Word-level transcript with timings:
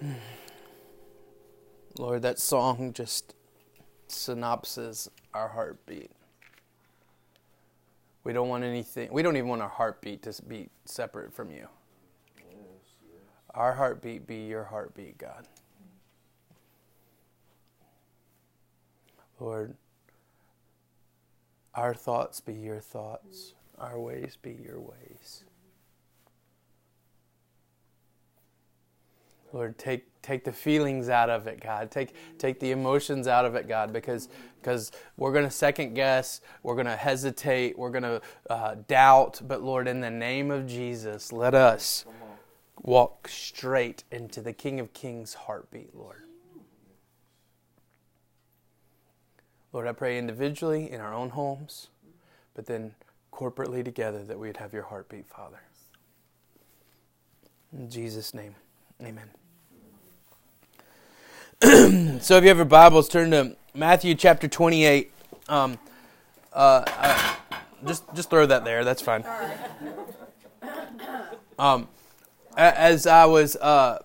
Lord, 1.98 2.22
that 2.22 2.38
song 2.38 2.92
just 2.92 3.34
synopses 4.08 5.10
our 5.34 5.48
heartbeat. 5.48 6.10
We 8.24 8.32
don't 8.32 8.48
want 8.48 8.64
anything, 8.64 9.08
we 9.12 9.22
don't 9.22 9.36
even 9.36 9.48
want 9.48 9.62
our 9.62 9.68
heartbeat 9.68 10.22
to 10.22 10.42
be 10.42 10.68
separate 10.84 11.32
from 11.32 11.50
you. 11.50 11.68
Our 13.54 13.72
heartbeat 13.74 14.26
be 14.26 14.46
your 14.46 14.64
heartbeat, 14.64 15.18
God. 15.18 15.46
Lord, 19.40 19.74
our 21.74 21.94
thoughts 21.94 22.40
be 22.40 22.54
your 22.54 22.80
thoughts, 22.80 23.54
our 23.78 23.98
ways 23.98 24.36
be 24.40 24.58
your 24.62 24.80
ways. 24.80 25.44
Lord, 29.52 29.78
take 29.78 30.06
take 30.22 30.44
the 30.44 30.52
feelings 30.52 31.08
out 31.08 31.30
of 31.30 31.46
it, 31.46 31.60
God. 31.60 31.90
Take 31.90 32.14
take 32.38 32.60
the 32.60 32.70
emotions 32.70 33.26
out 33.26 33.44
of 33.44 33.54
it, 33.54 33.68
God, 33.68 33.92
because 33.92 34.28
because 34.60 34.92
we're 35.16 35.32
going 35.32 35.44
to 35.44 35.50
second 35.50 35.94
guess, 35.94 36.40
we're 36.62 36.74
going 36.74 36.86
to 36.86 36.96
hesitate, 36.96 37.78
we're 37.78 37.90
going 37.90 38.02
to 38.02 38.20
uh, 38.50 38.76
doubt. 38.86 39.40
But 39.46 39.62
Lord, 39.62 39.88
in 39.88 40.00
the 40.00 40.10
name 40.10 40.50
of 40.50 40.66
Jesus, 40.66 41.32
let 41.32 41.54
us 41.54 42.04
walk 42.82 43.28
straight 43.28 44.04
into 44.10 44.40
the 44.40 44.52
King 44.52 44.80
of 44.80 44.92
Kings' 44.92 45.34
heartbeat, 45.34 45.94
Lord. 45.94 46.22
Lord, 49.72 49.86
I 49.86 49.92
pray 49.92 50.18
individually 50.18 50.90
in 50.90 51.00
our 51.00 51.12
own 51.12 51.30
homes, 51.30 51.88
but 52.54 52.66
then 52.66 52.94
corporately 53.32 53.84
together 53.84 54.24
that 54.24 54.38
we'd 54.38 54.56
have 54.56 54.72
your 54.72 54.84
heartbeat, 54.84 55.26
Father. 55.26 55.60
In 57.72 57.90
Jesus' 57.90 58.32
name, 58.32 58.54
amen. 59.02 59.30
so 61.60 62.36
if 62.36 62.44
you 62.44 62.48
have 62.48 62.58
your 62.58 62.64
Bibles, 62.64 63.08
turn 63.08 63.32
to 63.32 63.56
Matthew 63.74 64.14
chapter 64.14 64.46
28. 64.46 65.10
Um, 65.48 65.76
uh, 66.52 66.84
uh, 66.86 67.34
just, 67.84 68.04
just 68.14 68.30
throw 68.30 68.46
that 68.46 68.64
there. 68.64 68.84
That's 68.84 69.02
fine. 69.02 69.24
Um, 71.58 71.88
as 72.56 73.08
I 73.08 73.24
was 73.24 73.56
uh, 73.56 73.98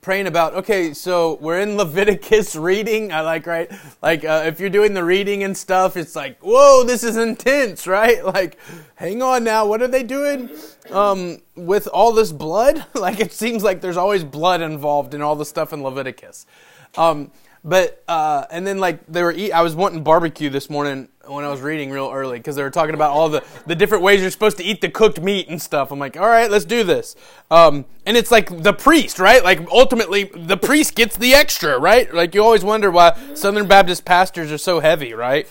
praying 0.00 0.26
about 0.26 0.54
okay 0.54 0.94
so 0.94 1.36
we're 1.42 1.60
in 1.60 1.76
leviticus 1.76 2.56
reading 2.56 3.12
i 3.12 3.20
like 3.20 3.46
right 3.46 3.70
like 4.00 4.24
uh, 4.24 4.44
if 4.46 4.58
you're 4.58 4.70
doing 4.70 4.94
the 4.94 5.04
reading 5.04 5.42
and 5.42 5.54
stuff 5.54 5.94
it's 5.94 6.16
like 6.16 6.38
whoa 6.40 6.82
this 6.84 7.04
is 7.04 7.18
intense 7.18 7.86
right 7.86 8.24
like 8.34 8.58
hang 8.94 9.20
on 9.20 9.44
now 9.44 9.66
what 9.66 9.82
are 9.82 9.88
they 9.88 10.02
doing 10.02 10.48
um, 10.90 11.38
with 11.54 11.86
all 11.88 12.12
this 12.12 12.32
blood 12.32 12.82
like 12.94 13.20
it 13.20 13.32
seems 13.32 13.62
like 13.62 13.82
there's 13.82 13.98
always 13.98 14.24
blood 14.24 14.62
involved 14.62 15.12
in 15.12 15.20
all 15.20 15.36
the 15.36 15.44
stuff 15.44 15.72
in 15.72 15.82
leviticus 15.82 16.46
um, 16.96 17.30
but 17.62 18.02
uh, 18.08 18.46
and 18.50 18.66
then 18.66 18.78
like 18.78 19.06
they 19.06 19.22
were 19.22 19.32
eat. 19.32 19.52
I 19.52 19.62
was 19.62 19.74
wanting 19.74 20.02
barbecue 20.02 20.48
this 20.48 20.70
morning 20.70 21.08
when 21.26 21.44
I 21.44 21.48
was 21.48 21.60
reading 21.60 21.90
real 21.90 22.10
early 22.10 22.38
because 22.38 22.56
they 22.56 22.62
were 22.62 22.70
talking 22.70 22.94
about 22.94 23.10
all 23.10 23.28
the 23.28 23.44
the 23.66 23.74
different 23.74 24.02
ways 24.02 24.22
you're 24.22 24.30
supposed 24.30 24.56
to 24.58 24.64
eat 24.64 24.80
the 24.80 24.88
cooked 24.88 25.20
meat 25.20 25.48
and 25.48 25.60
stuff. 25.60 25.90
I'm 25.90 25.98
like, 25.98 26.16
all 26.16 26.26
right, 26.26 26.50
let's 26.50 26.64
do 26.64 26.84
this. 26.84 27.16
Um, 27.50 27.84
and 28.06 28.16
it's 28.16 28.30
like 28.30 28.62
the 28.62 28.72
priest, 28.72 29.18
right? 29.18 29.44
Like 29.44 29.68
ultimately, 29.70 30.30
the 30.34 30.56
priest 30.56 30.94
gets 30.94 31.18
the 31.18 31.34
extra, 31.34 31.78
right? 31.78 32.12
Like 32.12 32.34
you 32.34 32.42
always 32.42 32.64
wonder 32.64 32.90
why 32.90 33.18
Southern 33.34 33.68
Baptist 33.68 34.06
pastors 34.06 34.50
are 34.50 34.58
so 34.58 34.80
heavy, 34.80 35.12
right? 35.12 35.46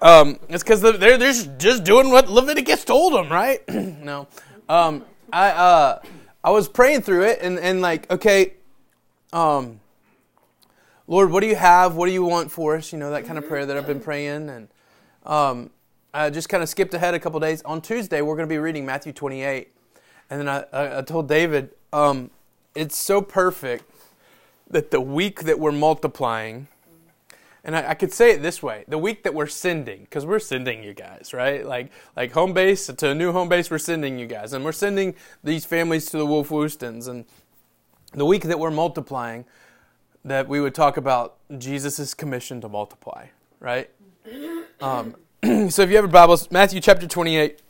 Um, 0.00 0.38
it's 0.48 0.62
because 0.62 0.80
they're 0.80 1.18
they're 1.18 1.32
just 1.58 1.82
doing 1.82 2.10
what 2.10 2.30
Leviticus 2.30 2.84
told 2.84 3.12
them, 3.14 3.28
right? 3.28 3.68
no, 3.68 4.28
um, 4.68 5.04
I 5.32 5.50
uh, 5.50 6.02
I 6.44 6.50
was 6.50 6.68
praying 6.68 7.02
through 7.02 7.24
it 7.24 7.40
and 7.42 7.58
and 7.58 7.82
like 7.82 8.08
okay, 8.08 8.54
um 9.32 9.80
Lord, 11.10 11.32
what 11.32 11.40
do 11.40 11.48
you 11.48 11.56
have? 11.56 11.96
What 11.96 12.06
do 12.06 12.12
you 12.12 12.22
want 12.22 12.52
for 12.52 12.76
us? 12.76 12.92
You 12.92 12.98
know, 13.00 13.10
that 13.10 13.24
kind 13.24 13.36
of 13.36 13.44
prayer 13.48 13.66
that 13.66 13.76
I've 13.76 13.84
been 13.84 13.98
praying. 13.98 14.48
And 14.48 14.68
um, 15.26 15.70
I 16.14 16.30
just 16.30 16.48
kind 16.48 16.62
of 16.62 16.68
skipped 16.68 16.94
ahead 16.94 17.14
a 17.14 17.18
couple 17.18 17.40
days. 17.40 17.62
On 17.62 17.80
Tuesday, 17.80 18.22
we're 18.22 18.36
going 18.36 18.48
to 18.48 18.52
be 18.52 18.58
reading 18.58 18.86
Matthew 18.86 19.12
28. 19.12 19.72
And 20.30 20.40
then 20.40 20.48
I, 20.48 20.64
I, 20.72 20.98
I 20.98 21.02
told 21.02 21.28
David, 21.28 21.70
um, 21.92 22.30
it's 22.76 22.96
so 22.96 23.20
perfect 23.22 23.90
that 24.70 24.92
the 24.92 25.00
week 25.00 25.40
that 25.40 25.58
we're 25.58 25.72
multiplying, 25.72 26.68
and 27.64 27.76
I, 27.76 27.88
I, 27.88 27.94
could 27.94 28.12
say 28.12 28.30
it 28.30 28.40
this 28.40 28.62
way: 28.62 28.84
the 28.86 28.96
week 28.96 29.24
that 29.24 29.34
we're 29.34 29.48
sending, 29.48 30.02
because 30.02 30.24
we're 30.24 30.38
sending 30.38 30.84
you 30.84 30.94
guys, 30.94 31.32
right? 31.34 31.66
Like 31.66 31.90
like 32.14 32.30
home 32.30 32.52
base 32.52 32.86
to 32.86 33.08
a 33.08 33.14
new 33.16 33.32
home 33.32 33.48
base, 33.48 33.68
we're 33.68 33.78
sending 33.78 34.16
you 34.16 34.26
guys, 34.28 34.52
and 34.52 34.64
we're 34.64 34.70
sending 34.70 35.16
these 35.42 35.64
families 35.64 36.06
to 36.06 36.18
the 36.18 36.24
Wolf 36.24 36.50
Woostons, 36.50 37.08
and 37.08 37.24
the 38.12 38.24
week 38.24 38.44
that 38.44 38.60
we're 38.60 38.70
multiplying, 38.70 39.44
that 40.24 40.48
we 40.48 40.60
would 40.60 40.74
talk 40.74 40.96
about 40.96 41.36
Jesus' 41.58 42.14
commission 42.14 42.60
to 42.60 42.68
multiply, 42.68 43.26
right? 43.58 43.90
Um, 44.80 45.16
so 45.42 45.48
if 45.48 45.76
you 45.78 45.82
have 45.82 45.90
your 45.90 46.08
Bibles, 46.08 46.50
Matthew 46.50 46.80
chapter 46.80 47.06
28. 47.06 47.60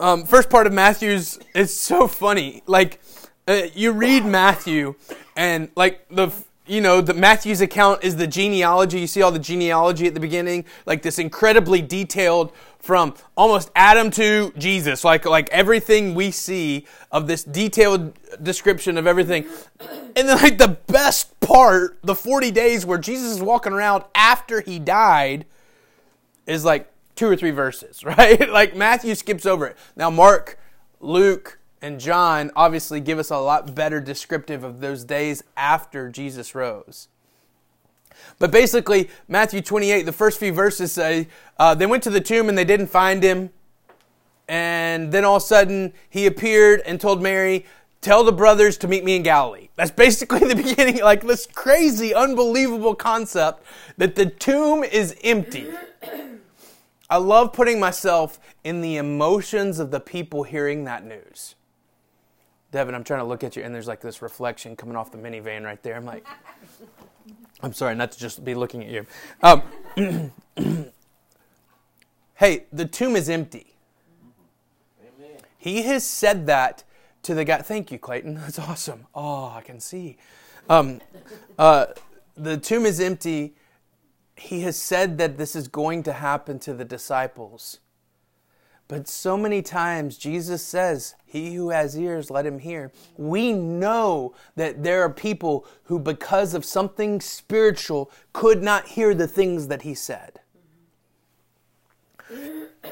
Um, 0.00 0.24
first 0.24 0.50
part 0.50 0.66
of 0.66 0.72
Matthew's 0.72 1.38
is 1.54 1.72
so 1.72 2.08
funny. 2.08 2.62
Like, 2.66 3.00
uh, 3.46 3.62
you 3.74 3.92
read 3.92 4.24
Matthew, 4.24 4.96
and 5.36 5.70
like 5.76 6.06
the 6.08 6.32
you 6.66 6.80
know, 6.80 7.00
the 7.00 7.14
Matthew's 7.14 7.60
account 7.60 8.04
is 8.04 8.16
the 8.16 8.26
genealogy. 8.26 9.00
You 9.00 9.06
see 9.06 9.22
all 9.22 9.32
the 9.32 9.38
genealogy 9.38 10.06
at 10.06 10.14
the 10.14 10.20
beginning, 10.20 10.64
like 10.86 11.02
this 11.02 11.18
incredibly 11.18 11.82
detailed 11.82 12.52
from 12.78 13.14
almost 13.36 13.70
Adam 13.74 14.10
to 14.12 14.52
Jesus, 14.56 15.04
like 15.04 15.24
like 15.24 15.48
everything 15.50 16.14
we 16.14 16.30
see 16.30 16.86
of 17.10 17.26
this 17.26 17.42
detailed 17.44 18.12
description 18.42 18.96
of 18.96 19.06
everything. 19.06 19.46
And 20.16 20.28
then 20.28 20.36
like 20.42 20.58
the 20.58 20.76
best 20.86 21.38
part, 21.40 21.98
the 22.02 22.14
40 22.14 22.50
days 22.50 22.86
where 22.86 22.98
Jesus 22.98 23.32
is 23.32 23.42
walking 23.42 23.72
around 23.72 24.04
after 24.14 24.60
he 24.60 24.78
died 24.78 25.46
is 26.46 26.64
like 26.64 26.90
two 27.16 27.26
or 27.26 27.36
three 27.36 27.50
verses, 27.50 28.04
right? 28.04 28.48
like 28.50 28.76
Matthew 28.76 29.14
skips 29.14 29.46
over 29.46 29.66
it. 29.66 29.76
Now 29.96 30.10
Mark, 30.10 30.58
Luke, 31.00 31.58
and 31.82 31.98
John 31.98 32.50
obviously 32.54 33.00
give 33.00 33.18
us 33.18 33.30
a 33.30 33.38
lot 33.38 33.74
better 33.74 34.00
descriptive 34.00 34.62
of 34.62 34.80
those 34.80 35.04
days 35.04 35.42
after 35.56 36.08
Jesus 36.08 36.54
rose. 36.54 37.08
But 38.38 38.52
basically, 38.52 39.10
Matthew 39.26 39.60
28, 39.60 40.02
the 40.02 40.12
first 40.12 40.38
few 40.38 40.52
verses 40.52 40.92
say, 40.92 41.28
uh, 41.58 41.74
they 41.74 41.86
went 41.86 42.04
to 42.04 42.10
the 42.10 42.20
tomb 42.20 42.48
and 42.48 42.56
they 42.56 42.64
didn't 42.64 42.86
find 42.86 43.22
him. 43.22 43.50
And 44.48 45.12
then 45.12 45.24
all 45.24 45.36
of 45.36 45.42
a 45.42 45.46
sudden, 45.46 45.92
he 46.08 46.26
appeared 46.26 46.82
and 46.86 47.00
told 47.00 47.22
Mary, 47.22 47.66
Tell 48.00 48.24
the 48.24 48.32
brothers 48.32 48.76
to 48.78 48.88
meet 48.88 49.04
me 49.04 49.14
in 49.14 49.22
Galilee. 49.22 49.68
That's 49.76 49.92
basically 49.92 50.40
the 50.48 50.56
beginning, 50.56 51.02
like 51.02 51.22
this 51.22 51.46
crazy, 51.46 52.12
unbelievable 52.12 52.96
concept 52.96 53.64
that 53.96 54.16
the 54.16 54.26
tomb 54.26 54.82
is 54.82 55.16
empty. 55.22 55.68
I 57.08 57.18
love 57.18 57.52
putting 57.52 57.78
myself 57.78 58.40
in 58.64 58.80
the 58.80 58.96
emotions 58.96 59.78
of 59.78 59.92
the 59.92 60.00
people 60.00 60.42
hearing 60.42 60.84
that 60.84 61.04
news. 61.04 61.54
Devin, 62.72 62.94
I'm 62.94 63.04
trying 63.04 63.20
to 63.20 63.26
look 63.26 63.44
at 63.44 63.54
you, 63.54 63.62
and 63.62 63.74
there's 63.74 63.86
like 63.86 64.00
this 64.00 64.22
reflection 64.22 64.74
coming 64.76 64.96
off 64.96 65.12
the 65.12 65.18
minivan 65.18 65.62
right 65.62 65.80
there. 65.82 65.94
I'm 65.94 66.06
like, 66.06 66.26
I'm 67.62 67.74
sorry, 67.74 67.94
not 67.94 68.12
to 68.12 68.18
just 68.18 68.44
be 68.44 68.54
looking 68.54 68.82
at 68.82 68.88
you. 68.88 69.06
Um, 69.42 70.32
hey, 72.34 72.64
the 72.72 72.86
tomb 72.86 73.14
is 73.14 73.28
empty. 73.28 73.74
Amen. 75.00 75.36
He 75.58 75.82
has 75.82 76.04
said 76.04 76.46
that 76.46 76.82
to 77.24 77.34
the 77.34 77.44
guy. 77.44 77.58
Thank 77.58 77.92
you, 77.92 77.98
Clayton. 77.98 78.34
That's 78.40 78.58
awesome. 78.58 79.06
Oh, 79.14 79.52
I 79.54 79.60
can 79.60 79.78
see. 79.78 80.16
Um, 80.70 81.02
uh, 81.58 81.86
the 82.36 82.56
tomb 82.56 82.86
is 82.86 83.00
empty. 83.00 83.54
He 84.34 84.62
has 84.62 84.78
said 84.78 85.18
that 85.18 85.36
this 85.36 85.54
is 85.54 85.68
going 85.68 86.02
to 86.04 86.14
happen 86.14 86.58
to 86.60 86.72
the 86.72 86.86
disciples. 86.86 87.80
But 88.92 89.08
so 89.08 89.38
many 89.38 89.62
times 89.62 90.18
Jesus 90.18 90.62
says, 90.62 91.14
He 91.24 91.54
who 91.54 91.70
has 91.70 91.98
ears, 91.98 92.30
let 92.30 92.44
him 92.44 92.58
hear. 92.58 92.92
We 93.16 93.54
know 93.54 94.34
that 94.54 94.82
there 94.82 95.00
are 95.00 95.08
people 95.08 95.64
who, 95.84 95.98
because 95.98 96.52
of 96.52 96.62
something 96.62 97.18
spiritual, 97.22 98.10
could 98.34 98.62
not 98.62 98.88
hear 98.88 99.14
the 99.14 99.26
things 99.26 99.68
that 99.68 99.80
He 99.80 99.94
said. 99.94 100.40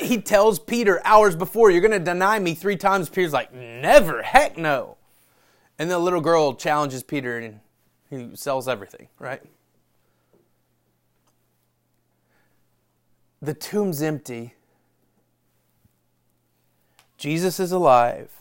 He 0.00 0.22
tells 0.22 0.58
Peter 0.58 1.02
hours 1.04 1.36
before, 1.36 1.70
You're 1.70 1.82
going 1.82 1.90
to 1.90 1.98
deny 1.98 2.38
me 2.38 2.54
three 2.54 2.76
times. 2.76 3.10
Peter's 3.10 3.34
like, 3.34 3.52
Never, 3.52 4.22
heck 4.22 4.56
no. 4.56 4.96
And 5.78 5.90
the 5.90 5.98
little 5.98 6.22
girl 6.22 6.54
challenges 6.54 7.02
Peter 7.02 7.36
and 7.36 7.60
he 8.08 8.36
sells 8.36 8.69
everything, 8.69 9.08
right? 9.19 9.42
The 13.42 13.52
tomb's 13.52 14.00
empty 14.00 14.54
Jesus 17.20 17.61
is 17.61 17.70
alive. 17.70 18.40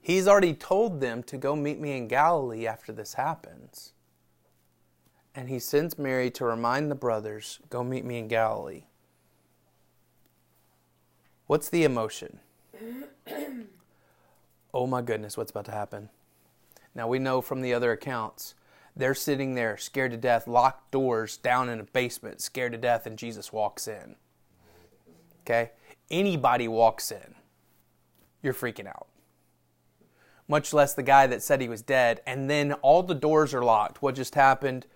He's 0.00 0.26
already 0.26 0.54
told 0.54 1.02
them 1.02 1.22
to 1.24 1.36
go 1.36 1.54
meet 1.54 1.78
me 1.78 1.94
in 1.94 2.08
Galilee 2.08 2.66
after 2.66 2.92
this 2.92 3.12
happens. 3.12 3.92
And 5.34 5.50
he 5.50 5.58
sends 5.58 5.98
Mary 5.98 6.30
to 6.30 6.46
remind 6.46 6.90
the 6.90 6.94
brothers, 6.94 7.60
go 7.68 7.84
meet 7.84 8.06
me 8.06 8.18
in 8.18 8.26
Galilee. 8.26 8.84
What's 11.46 11.68
the 11.68 11.84
emotion? 11.84 12.40
oh 14.72 14.86
my 14.86 15.02
goodness, 15.02 15.36
what's 15.36 15.50
about 15.50 15.66
to 15.66 15.72
happen? 15.72 16.08
Now 16.94 17.06
we 17.06 17.18
know 17.18 17.42
from 17.42 17.60
the 17.60 17.74
other 17.74 17.92
accounts, 17.92 18.54
they're 18.96 19.14
sitting 19.14 19.56
there 19.56 19.76
scared 19.76 20.12
to 20.12 20.16
death, 20.16 20.46
locked 20.46 20.90
doors 20.90 21.36
down 21.36 21.68
in 21.68 21.80
a 21.80 21.84
basement, 21.84 22.40
scared 22.40 22.72
to 22.72 22.78
death, 22.78 23.04
and 23.04 23.18
Jesus 23.18 23.52
walks 23.52 23.86
in. 23.88 24.16
Okay? 25.42 25.72
Anybody 26.10 26.66
walks 26.66 27.12
in, 27.12 27.34
you're 28.42 28.54
freaking 28.54 28.86
out. 28.86 29.06
Much 30.48 30.72
less 30.72 30.94
the 30.94 31.02
guy 31.02 31.26
that 31.26 31.42
said 31.42 31.60
he 31.60 31.68
was 31.68 31.82
dead, 31.82 32.20
and 32.26 32.50
then 32.50 32.72
all 32.74 33.02
the 33.02 33.14
doors 33.14 33.54
are 33.54 33.64
locked. 33.64 34.02
What 34.02 34.14
just 34.14 34.34
happened? 34.34 34.86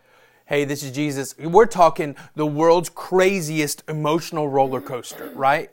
Hey, 0.47 0.65
this 0.65 0.83
is 0.83 0.93
Jesus. 0.93 1.37
We're 1.39 1.67
talking 1.67 2.17
the 2.35 2.47
world's 2.47 2.89
craziest 2.89 3.83
emotional 3.89 4.49
roller 4.49 4.81
coaster, 4.81 5.31
right? 5.35 5.71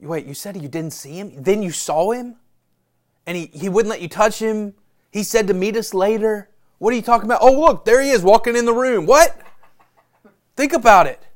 Wait, 0.00 0.26
you 0.26 0.34
said 0.34 0.56
you 0.56 0.68
didn't 0.68 0.92
see 0.92 1.18
him? 1.18 1.42
Then 1.42 1.62
you 1.62 1.72
saw 1.72 2.12
him? 2.12 2.36
And 3.26 3.36
he, 3.36 3.46
he 3.46 3.68
wouldn't 3.68 3.90
let 3.90 4.00
you 4.00 4.08
touch 4.08 4.38
him? 4.38 4.74
He 5.10 5.22
said 5.22 5.46
to 5.48 5.54
meet 5.54 5.76
us 5.76 5.92
later? 5.92 6.50
What 6.78 6.92
are 6.92 6.96
you 6.96 7.02
talking 7.02 7.26
about? 7.26 7.40
Oh, 7.42 7.52
look, 7.52 7.84
there 7.84 8.00
he 8.00 8.10
is 8.10 8.22
walking 8.22 8.56
in 8.56 8.64
the 8.64 8.72
room. 8.72 9.06
What? 9.06 9.36
Think 10.56 10.72
about 10.72 11.06
it. 11.06 11.26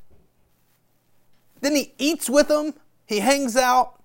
Then 1.61 1.77
he 1.77 1.95
eats 1.99 2.29
with 2.29 2.49
them, 2.49 2.75
he 3.07 3.21
hangs 3.21 3.57
out. 3.57 4.02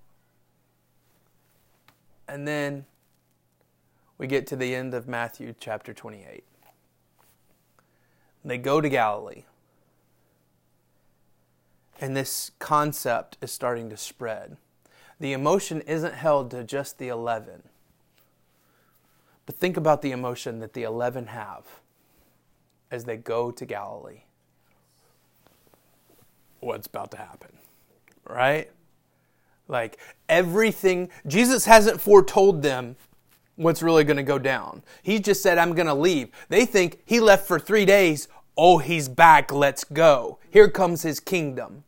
And 2.27 2.47
then 2.47 2.85
we 4.17 4.27
get 4.27 4.47
to 4.47 4.55
the 4.55 4.75
end 4.75 4.93
of 4.93 5.07
Matthew 5.07 5.53
chapter 5.59 5.93
28. 5.93 6.43
They 8.43 8.57
go 8.57 8.81
to 8.81 8.89
Galilee. 8.89 9.43
And 11.99 12.15
this 12.15 12.51
concept 12.59 13.37
is 13.41 13.51
starting 13.51 13.89
to 13.89 13.97
spread. 13.97 14.57
The 15.19 15.33
emotion 15.33 15.81
isn't 15.81 16.13
held 16.13 16.51
to 16.51 16.63
just 16.63 16.99
the 16.99 17.07
11. 17.07 17.63
But 19.45 19.55
think 19.55 19.77
about 19.77 20.01
the 20.01 20.11
emotion 20.11 20.59
that 20.59 20.73
the 20.73 20.83
11 20.83 21.27
have 21.27 21.65
as 22.91 23.05
they 23.05 23.17
go 23.17 23.49
to 23.51 23.65
Galilee. 23.65 24.21
What's 26.59 26.87
about 26.87 27.11
to 27.11 27.17
happen? 27.17 27.57
Right? 28.27 28.69
Like 29.67 29.97
everything, 30.29 31.09
Jesus 31.25 31.65
hasn't 31.65 31.99
foretold 31.99 32.61
them 32.61 32.95
what's 33.55 33.81
really 33.81 34.03
going 34.03 34.17
to 34.17 34.23
go 34.23 34.39
down. 34.39 34.83
He 35.01 35.19
just 35.19 35.41
said, 35.41 35.57
I'm 35.57 35.73
going 35.73 35.87
to 35.87 35.93
leave. 35.93 36.29
They 36.49 36.65
think 36.65 36.99
he 37.05 37.19
left 37.19 37.47
for 37.47 37.59
three 37.59 37.85
days. 37.85 38.27
Oh, 38.57 38.77
he's 38.77 39.09
back. 39.09 39.51
Let's 39.51 39.83
go. 39.83 40.39
Here 40.49 40.69
comes 40.69 41.01
his 41.01 41.19
kingdom 41.19 41.83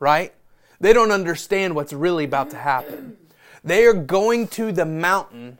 right? 0.00 0.32
They 0.80 0.92
don't 0.92 1.12
understand 1.12 1.76
what's 1.76 1.92
really 1.92 2.24
about 2.24 2.50
to 2.50 2.56
happen. 2.56 3.16
They 3.62 3.84
are 3.84 3.92
going 3.92 4.48
to 4.48 4.72
the 4.72 4.86
mountain 4.86 5.58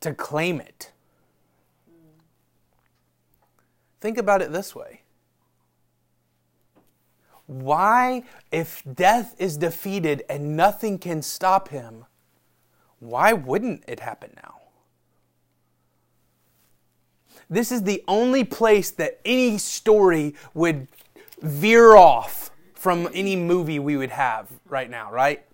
to 0.00 0.12
claim 0.12 0.60
it. 0.60 0.90
Think 4.00 4.18
about 4.18 4.42
it 4.42 4.52
this 4.52 4.74
way. 4.74 5.02
Why, 7.46 8.24
if 8.50 8.82
death 8.92 9.34
is 9.38 9.56
defeated 9.56 10.24
and 10.28 10.56
nothing 10.56 10.98
can 10.98 11.22
stop 11.22 11.68
him, 11.68 12.04
why 12.98 13.32
wouldn't 13.32 13.84
it 13.86 14.00
happen 14.00 14.32
now? 14.36 14.54
This 17.48 17.70
is 17.70 17.84
the 17.84 18.02
only 18.08 18.42
place 18.42 18.90
that 18.92 19.20
any 19.24 19.58
story 19.58 20.34
would 20.54 20.88
veer 21.40 21.94
off 21.94 22.50
from 22.74 23.08
any 23.14 23.36
movie 23.36 23.78
we 23.78 23.96
would 23.96 24.10
have 24.10 24.48
right 24.68 24.90
now, 24.90 25.12
right? 25.12 25.44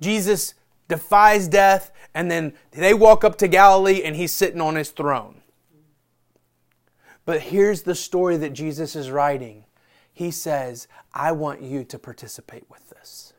Jesus 0.00 0.54
defies 0.88 1.48
death, 1.48 1.90
and 2.14 2.30
then 2.30 2.52
they 2.72 2.94
walk 2.94 3.24
up 3.24 3.36
to 3.38 3.48
Galilee 3.48 4.02
and 4.02 4.16
he's 4.16 4.32
sitting 4.32 4.60
on 4.60 4.74
his 4.74 4.90
throne. 4.90 5.40
But 7.24 7.42
here's 7.42 7.82
the 7.82 7.94
story 7.94 8.38
that 8.38 8.54
Jesus 8.54 8.96
is 8.96 9.10
writing. 9.10 9.64
He 10.18 10.30
says, 10.32 10.88
I 11.14 11.30
want 11.30 11.62
you 11.62 11.84
to 11.84 11.98
participate 11.98 12.64
with 12.68 12.90
this. 12.90 13.34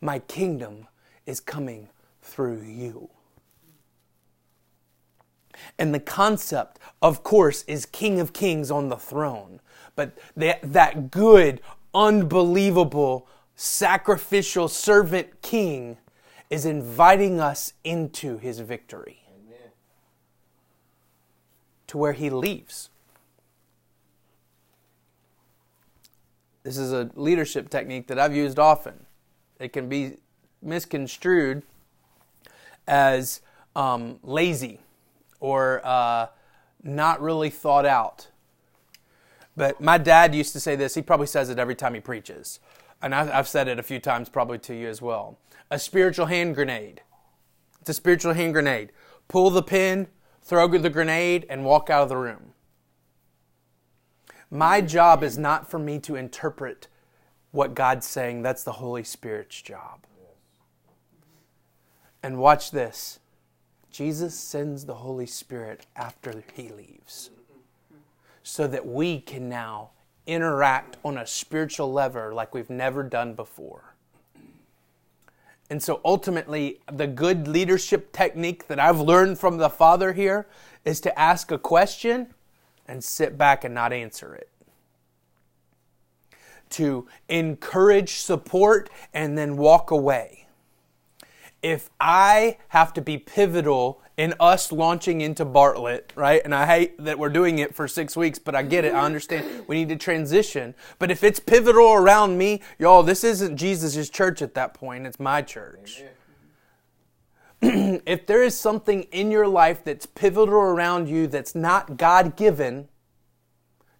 My 0.00 0.20
kingdom 0.20 0.86
is 1.26 1.40
coming 1.40 1.88
through 2.22 2.62
you. 2.62 3.10
And 5.76 5.92
the 5.92 5.98
concept, 6.00 6.78
of 7.02 7.24
course, 7.24 7.64
is 7.64 7.86
King 7.86 8.20
of 8.20 8.32
Kings 8.32 8.70
on 8.70 8.88
the 8.88 8.96
throne 8.96 9.60
but 9.98 10.16
that, 10.36 10.60
that 10.62 11.10
good, 11.10 11.60
unbelievable, 11.92 13.26
sacrificial 13.56 14.68
servant 14.68 15.42
king 15.42 15.96
is 16.50 16.64
inviting 16.64 17.40
us 17.40 17.72
into 17.82 18.38
his 18.38 18.60
victory 18.60 19.24
Amen. 19.28 19.70
to 21.88 21.98
where 21.98 22.12
he 22.12 22.30
leaves. 22.30 22.90
This 26.68 26.76
is 26.76 26.92
a 26.92 27.08
leadership 27.14 27.70
technique 27.70 28.08
that 28.08 28.18
I've 28.18 28.36
used 28.36 28.58
often. 28.58 29.06
It 29.58 29.72
can 29.72 29.88
be 29.88 30.18
misconstrued 30.60 31.62
as 32.86 33.40
um, 33.74 34.18
lazy 34.22 34.80
or 35.40 35.80
uh, 35.82 36.26
not 36.82 37.22
really 37.22 37.48
thought 37.48 37.86
out. 37.86 38.28
But 39.56 39.80
my 39.80 39.96
dad 39.96 40.34
used 40.34 40.52
to 40.52 40.60
say 40.60 40.76
this. 40.76 40.94
He 40.94 41.00
probably 41.00 41.26
says 41.26 41.48
it 41.48 41.58
every 41.58 41.74
time 41.74 41.94
he 41.94 42.00
preaches. 42.00 42.60
And 43.00 43.14
I've 43.14 43.48
said 43.48 43.66
it 43.66 43.78
a 43.78 43.82
few 43.82 43.98
times 43.98 44.28
probably 44.28 44.58
to 44.58 44.74
you 44.74 44.88
as 44.88 45.00
well. 45.00 45.38
A 45.70 45.78
spiritual 45.78 46.26
hand 46.26 46.54
grenade. 46.54 47.00
It's 47.80 47.88
a 47.88 47.94
spiritual 47.94 48.34
hand 48.34 48.52
grenade. 48.52 48.92
Pull 49.26 49.48
the 49.48 49.62
pin, 49.62 50.08
throw 50.42 50.68
the 50.68 50.90
grenade, 50.90 51.46
and 51.48 51.64
walk 51.64 51.88
out 51.88 52.02
of 52.02 52.10
the 52.10 52.18
room. 52.18 52.52
My 54.50 54.80
job 54.80 55.22
is 55.22 55.36
not 55.36 55.70
for 55.70 55.78
me 55.78 55.98
to 56.00 56.16
interpret 56.16 56.88
what 57.50 57.74
God's 57.74 58.06
saying. 58.06 58.42
That's 58.42 58.64
the 58.64 58.72
Holy 58.72 59.04
Spirit's 59.04 59.60
job. 59.60 60.00
And 62.22 62.38
watch 62.38 62.70
this 62.70 63.20
Jesus 63.90 64.38
sends 64.38 64.84
the 64.84 64.94
Holy 64.94 65.26
Spirit 65.26 65.86
after 65.96 66.42
he 66.54 66.68
leaves 66.68 67.30
so 68.42 68.66
that 68.66 68.86
we 68.86 69.20
can 69.20 69.48
now 69.48 69.90
interact 70.26 70.96
on 71.04 71.18
a 71.18 71.26
spiritual 71.26 71.92
level 71.92 72.34
like 72.34 72.54
we've 72.54 72.70
never 72.70 73.02
done 73.02 73.34
before. 73.34 73.94
And 75.70 75.82
so 75.82 76.00
ultimately, 76.04 76.80
the 76.90 77.06
good 77.06 77.46
leadership 77.46 78.12
technique 78.12 78.68
that 78.68 78.80
I've 78.80 79.00
learned 79.00 79.38
from 79.38 79.58
the 79.58 79.68
Father 79.68 80.14
here 80.14 80.46
is 80.84 81.00
to 81.02 81.18
ask 81.18 81.50
a 81.50 81.58
question 81.58 82.32
and 82.88 83.04
sit 83.04 83.38
back 83.38 83.62
and 83.64 83.74
not 83.74 83.92
answer 83.92 84.34
it. 84.34 84.48
To 86.70 87.06
encourage 87.28 88.14
support 88.14 88.90
and 89.14 89.38
then 89.38 89.56
walk 89.56 89.90
away. 89.90 90.46
If 91.62 91.90
I 92.00 92.58
have 92.68 92.92
to 92.94 93.00
be 93.00 93.18
pivotal 93.18 94.00
in 94.16 94.34
us 94.40 94.72
launching 94.72 95.20
into 95.20 95.44
Bartlett, 95.44 96.12
right? 96.16 96.42
And 96.44 96.52
I 96.54 96.66
hate 96.66 97.02
that 97.04 97.18
we're 97.18 97.28
doing 97.28 97.60
it 97.60 97.74
for 97.74 97.86
six 97.86 98.16
weeks, 98.16 98.38
but 98.38 98.54
I 98.54 98.62
get 98.62 98.84
it. 98.84 98.92
I 98.92 99.04
understand 99.04 99.64
we 99.68 99.76
need 99.76 99.88
to 99.90 99.96
transition. 99.96 100.74
But 100.98 101.12
if 101.12 101.22
it's 101.22 101.38
pivotal 101.38 101.92
around 101.92 102.36
me, 102.36 102.60
y'all, 102.78 103.04
this 103.04 103.22
isn't 103.22 103.56
Jesus' 103.56 104.10
church 104.10 104.42
at 104.42 104.54
that 104.54 104.74
point, 104.74 105.06
it's 105.06 105.20
my 105.20 105.40
church. 105.40 106.02
if 107.62 108.26
there 108.26 108.42
is 108.42 108.58
something 108.58 109.02
in 109.04 109.32
your 109.32 109.48
life 109.48 109.82
that's 109.82 110.06
pivotal 110.06 110.54
around 110.54 111.08
you 111.08 111.26
that's 111.26 111.56
not 111.56 111.96
God 111.96 112.36
given, 112.36 112.88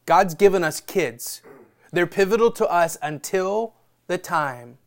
God's 0.07 0.35
given 0.35 0.63
us 0.63 0.81
kids. 0.81 1.43
They're 1.91 2.07
pivotal 2.07 2.53
to 2.53 2.69
us 2.69 2.97
until 3.03 3.75
the 4.07 4.19
time 4.19 4.79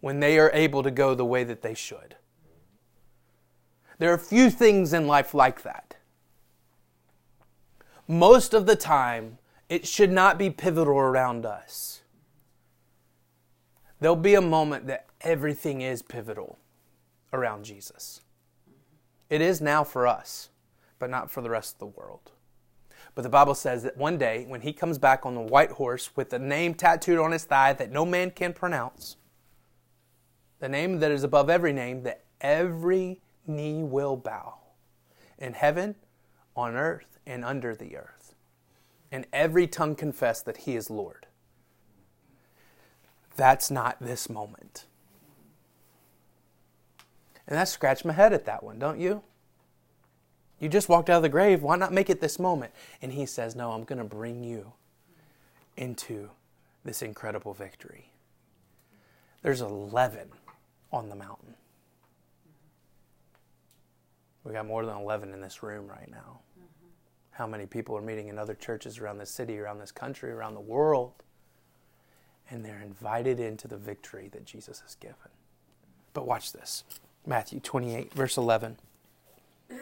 when 0.00 0.18
they 0.18 0.38
are 0.38 0.50
able 0.52 0.82
to 0.82 0.90
go 0.90 1.14
the 1.14 1.24
way 1.24 1.44
that 1.44 1.62
they 1.62 1.74
should. 1.74 2.16
There 3.98 4.12
are 4.12 4.18
few 4.18 4.50
things 4.50 4.92
in 4.92 5.06
life 5.06 5.32
like 5.32 5.62
that. 5.62 5.96
Most 8.08 8.54
of 8.54 8.66
the 8.66 8.76
time, 8.76 9.38
it 9.68 9.86
should 9.86 10.10
not 10.10 10.36
be 10.36 10.50
pivotal 10.50 10.98
around 10.98 11.46
us. 11.46 12.02
There'll 14.00 14.16
be 14.16 14.34
a 14.34 14.40
moment 14.40 14.86
that 14.86 15.06
everything 15.20 15.80
is 15.80 16.02
pivotal 16.02 16.58
around 17.32 17.64
Jesus. 17.64 18.20
It 19.30 19.40
is 19.40 19.60
now 19.60 19.84
for 19.84 20.06
us, 20.06 20.50
but 20.98 21.10
not 21.10 21.30
for 21.30 21.42
the 21.42 21.50
rest 21.50 21.74
of 21.74 21.78
the 21.78 22.00
world. 22.00 22.32
But 23.14 23.22
the 23.22 23.28
Bible 23.28 23.54
says 23.54 23.82
that 23.82 23.96
one 23.96 24.16
day, 24.16 24.44
when 24.46 24.60
he 24.60 24.72
comes 24.72 24.98
back 24.98 25.26
on 25.26 25.34
the 25.34 25.40
white 25.40 25.72
horse 25.72 26.10
with 26.16 26.32
a 26.32 26.38
name 26.38 26.74
tattooed 26.74 27.18
on 27.18 27.32
his 27.32 27.44
thigh 27.44 27.72
that 27.72 27.90
no 27.90 28.04
man 28.06 28.30
can 28.30 28.52
pronounce, 28.52 29.16
the 30.60 30.68
name 30.68 31.00
that 31.00 31.10
is 31.10 31.24
above 31.24 31.50
every 31.50 31.72
name, 31.72 32.02
that 32.02 32.24
every 32.40 33.20
knee 33.46 33.82
will 33.82 34.16
bow 34.16 34.54
in 35.38 35.52
heaven, 35.54 35.94
on 36.56 36.74
earth, 36.74 37.18
and 37.26 37.44
under 37.44 37.74
the 37.74 37.96
earth, 37.96 38.34
and 39.12 39.26
every 39.32 39.66
tongue 39.66 39.94
confess 39.94 40.42
that 40.42 40.58
He 40.58 40.76
is 40.76 40.90
Lord. 40.90 41.26
That's 43.36 43.70
not 43.70 43.96
this 44.00 44.28
moment. 44.28 44.86
And 47.48 47.58
I 47.58 47.64
scratch 47.64 48.04
my 48.04 48.12
head 48.12 48.34
at 48.34 48.44
that 48.44 48.62
one, 48.62 48.78
don't 48.78 49.00
you? 49.00 49.22
You 50.60 50.68
just 50.68 50.88
walked 50.88 51.08
out 51.08 51.16
of 51.16 51.22
the 51.22 51.28
grave. 51.28 51.62
Why 51.62 51.76
not 51.76 51.92
make 51.92 52.10
it 52.10 52.20
this 52.20 52.38
moment? 52.38 52.72
And 53.00 53.12
he 53.12 53.26
says, 53.26 53.56
No, 53.56 53.72
I'm 53.72 53.84
going 53.84 53.98
to 53.98 54.04
bring 54.04 54.44
you 54.44 54.72
into 55.76 56.30
this 56.84 57.00
incredible 57.00 57.54
victory. 57.54 58.12
There's 59.42 59.62
11 59.62 60.28
on 60.92 61.08
the 61.08 61.14
mountain. 61.14 61.54
We 64.44 64.52
got 64.52 64.66
more 64.66 64.84
than 64.84 64.96
11 64.96 65.32
in 65.32 65.40
this 65.40 65.62
room 65.62 65.86
right 65.86 66.10
now. 66.10 66.40
How 67.30 67.46
many 67.46 67.66
people 67.66 67.96
are 67.96 68.02
meeting 68.02 68.28
in 68.28 68.38
other 68.38 68.54
churches 68.54 68.98
around 68.98 69.18
this 69.18 69.30
city, 69.30 69.58
around 69.58 69.78
this 69.78 69.92
country, 69.92 70.30
around 70.30 70.54
the 70.54 70.60
world? 70.60 71.12
And 72.50 72.64
they're 72.64 72.82
invited 72.82 73.38
into 73.38 73.68
the 73.68 73.76
victory 73.76 74.28
that 74.32 74.44
Jesus 74.44 74.80
has 74.80 74.96
given. 74.96 75.30
But 76.14 76.26
watch 76.26 76.52
this 76.52 76.82
Matthew 77.26 77.60
28, 77.60 78.12
verse 78.12 78.36
11. 78.36 78.78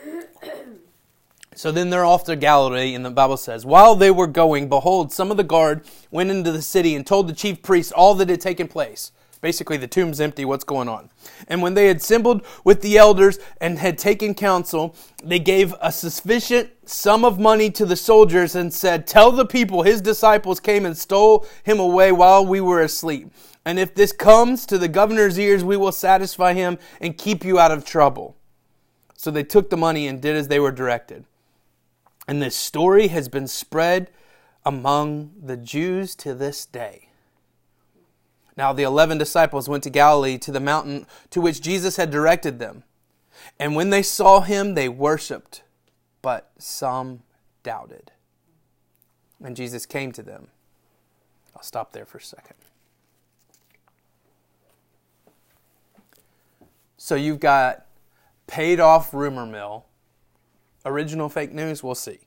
So 1.56 1.72
then 1.72 1.88
they're 1.88 2.04
off 2.04 2.24
to 2.24 2.36
Galilee, 2.36 2.94
and 2.94 3.02
the 3.02 3.10
Bible 3.10 3.38
says, 3.38 3.64
While 3.64 3.94
they 3.94 4.10
were 4.10 4.26
going, 4.26 4.68
behold, 4.68 5.10
some 5.10 5.30
of 5.30 5.38
the 5.38 5.42
guard 5.42 5.86
went 6.10 6.30
into 6.30 6.52
the 6.52 6.60
city 6.60 6.94
and 6.94 7.06
told 7.06 7.28
the 7.28 7.32
chief 7.32 7.62
priests 7.62 7.92
all 7.92 8.14
that 8.16 8.28
had 8.28 8.42
taken 8.42 8.68
place. 8.68 9.10
Basically, 9.40 9.78
the 9.78 9.86
tomb's 9.86 10.20
empty, 10.20 10.44
what's 10.44 10.64
going 10.64 10.88
on? 10.88 11.08
And 11.48 11.62
when 11.62 11.72
they 11.72 11.86
had 11.86 11.98
assembled 11.98 12.44
with 12.64 12.82
the 12.82 12.98
elders 12.98 13.38
and 13.58 13.78
had 13.78 13.96
taken 13.96 14.34
counsel, 14.34 14.94
they 15.24 15.38
gave 15.38 15.74
a 15.80 15.90
sufficient 15.90 16.70
sum 16.84 17.24
of 17.24 17.38
money 17.38 17.70
to 17.70 17.86
the 17.86 17.96
soldiers 17.96 18.54
and 18.54 18.72
said, 18.72 19.06
Tell 19.06 19.32
the 19.32 19.46
people 19.46 19.82
his 19.82 20.02
disciples 20.02 20.60
came 20.60 20.84
and 20.84 20.96
stole 20.96 21.46
him 21.64 21.80
away 21.80 22.12
while 22.12 22.44
we 22.44 22.60
were 22.60 22.82
asleep. 22.82 23.30
And 23.66 23.80
if 23.80 23.96
this 23.96 24.12
comes 24.12 24.64
to 24.66 24.78
the 24.78 24.86
governor's 24.86 25.38
ears, 25.38 25.64
we 25.64 25.76
will 25.76 25.90
satisfy 25.90 26.54
him 26.54 26.78
and 27.00 27.18
keep 27.18 27.44
you 27.44 27.58
out 27.58 27.72
of 27.72 27.84
trouble. 27.84 28.36
So 29.16 29.32
they 29.32 29.42
took 29.42 29.70
the 29.70 29.76
money 29.76 30.06
and 30.06 30.22
did 30.22 30.36
as 30.36 30.46
they 30.46 30.60
were 30.60 30.70
directed. 30.70 31.24
And 32.28 32.40
this 32.40 32.54
story 32.54 33.08
has 33.08 33.28
been 33.28 33.48
spread 33.48 34.10
among 34.64 35.32
the 35.42 35.56
Jews 35.56 36.14
to 36.16 36.32
this 36.32 36.64
day. 36.64 37.08
Now 38.56 38.72
the 38.72 38.84
eleven 38.84 39.18
disciples 39.18 39.68
went 39.68 39.82
to 39.82 39.90
Galilee 39.90 40.38
to 40.38 40.52
the 40.52 40.60
mountain 40.60 41.04
to 41.30 41.40
which 41.40 41.60
Jesus 41.60 41.96
had 41.96 42.10
directed 42.10 42.60
them. 42.60 42.84
And 43.58 43.74
when 43.74 43.90
they 43.90 44.02
saw 44.02 44.42
him, 44.42 44.74
they 44.74 44.88
worshiped, 44.88 45.62
but 46.22 46.52
some 46.56 47.22
doubted. 47.64 48.12
And 49.42 49.56
Jesus 49.56 49.86
came 49.86 50.12
to 50.12 50.22
them. 50.22 50.48
I'll 51.56 51.62
stop 51.62 51.92
there 51.92 52.06
for 52.06 52.18
a 52.18 52.22
second. 52.22 52.54
So 57.06 57.14
you've 57.14 57.38
got 57.38 57.86
paid 58.48 58.80
off 58.80 59.14
rumor 59.14 59.46
mill 59.46 59.86
Original 60.84 61.28
fake 61.28 61.52
news, 61.52 61.80
we'll 61.80 61.94
see. 61.94 62.18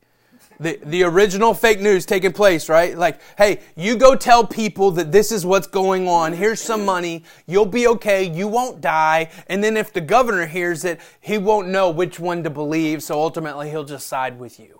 The, 0.57 0.79
the 0.85 1.03
original 1.03 1.53
fake 1.53 1.81
news 1.81 2.05
taking 2.05 2.31
place, 2.31 2.69
right? 2.69 2.97
Like, 2.97 3.19
hey, 3.37 3.59
you 3.75 3.97
go 3.97 4.15
tell 4.15 4.47
people 4.47 4.91
that 4.91 5.11
this 5.11 5.33
is 5.33 5.45
what's 5.45 5.67
going 5.67 6.07
on. 6.07 6.31
Here's 6.31 6.61
some 6.61 6.85
money. 6.85 7.25
You'll 7.45 7.65
be 7.65 7.87
okay. 7.87 8.23
You 8.23 8.47
won't 8.47 8.79
die. 8.79 9.29
And 9.47 9.61
then 9.61 9.75
if 9.75 9.91
the 9.91 9.99
governor 9.99 10.45
hears 10.45 10.85
it, 10.85 11.01
he 11.19 11.37
won't 11.37 11.67
know 11.67 11.89
which 11.89 12.17
one 12.17 12.41
to 12.43 12.49
believe. 12.49 13.03
So 13.03 13.21
ultimately, 13.21 13.69
he'll 13.69 13.83
just 13.83 14.07
side 14.07 14.39
with 14.39 14.61
you. 14.61 14.78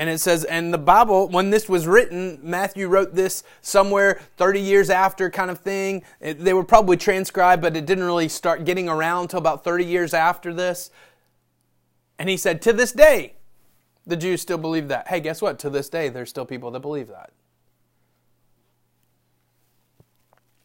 And 0.00 0.08
it 0.08 0.18
says, 0.18 0.44
and 0.44 0.72
the 0.72 0.78
Bible, 0.78 1.28
when 1.28 1.50
this 1.50 1.68
was 1.68 1.86
written, 1.86 2.38
Matthew 2.42 2.88
wrote 2.88 3.14
this 3.14 3.44
somewhere 3.60 4.18
30 4.38 4.58
years 4.58 4.88
after, 4.88 5.28
kind 5.28 5.50
of 5.50 5.58
thing. 5.58 6.04
It, 6.20 6.42
they 6.42 6.54
were 6.54 6.64
probably 6.64 6.96
transcribed, 6.96 7.60
but 7.60 7.76
it 7.76 7.84
didn't 7.84 8.04
really 8.04 8.30
start 8.30 8.64
getting 8.64 8.88
around 8.88 9.24
until 9.24 9.40
about 9.40 9.62
30 9.62 9.84
years 9.84 10.14
after 10.14 10.54
this. 10.54 10.90
And 12.18 12.30
he 12.30 12.38
said, 12.38 12.62
To 12.62 12.72
this 12.72 12.92
day, 12.92 13.34
the 14.06 14.16
Jews 14.16 14.40
still 14.40 14.56
believe 14.56 14.88
that. 14.88 15.08
Hey, 15.08 15.20
guess 15.20 15.42
what? 15.42 15.58
To 15.58 15.68
this 15.68 15.90
day, 15.90 16.08
there's 16.08 16.30
still 16.30 16.46
people 16.46 16.70
that 16.70 16.80
believe 16.80 17.08
that. 17.08 17.32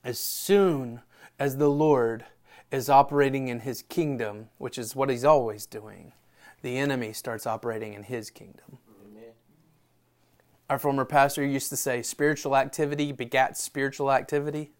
As 0.01 0.17
soon 0.17 1.01
as 1.37 1.57
the 1.57 1.69
Lord 1.69 2.23
is 2.71 2.89
operating 2.89 3.49
in 3.49 3.59
his 3.59 3.81
kingdom, 3.81 4.47
which 4.59 4.77
is 4.77 4.95
what 4.95 5.09
he's 5.09 5.25
always 5.25 5.65
doing, 5.65 6.13
the 6.61 6.77
enemy 6.77 7.11
starts 7.11 7.45
operating 7.45 7.93
in 7.93 8.03
his 8.03 8.29
kingdom. 8.29 8.79
Our 10.69 10.79
former 10.79 11.05
pastor 11.05 11.45
used 11.45 11.69
to 11.69 11.77
say, 11.77 12.01
spiritual 12.01 12.55
activity 12.55 13.13
begats 13.13 13.57
spiritual 13.57 14.11
activity. 14.11 14.71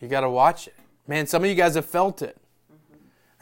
You 0.00 0.08
got 0.08 0.20
to 0.20 0.30
watch 0.30 0.68
it. 0.68 0.74
Man, 1.06 1.26
some 1.26 1.42
of 1.42 1.50
you 1.50 1.56
guys 1.56 1.74
have 1.74 1.86
felt 1.86 2.22
it. 2.22 2.36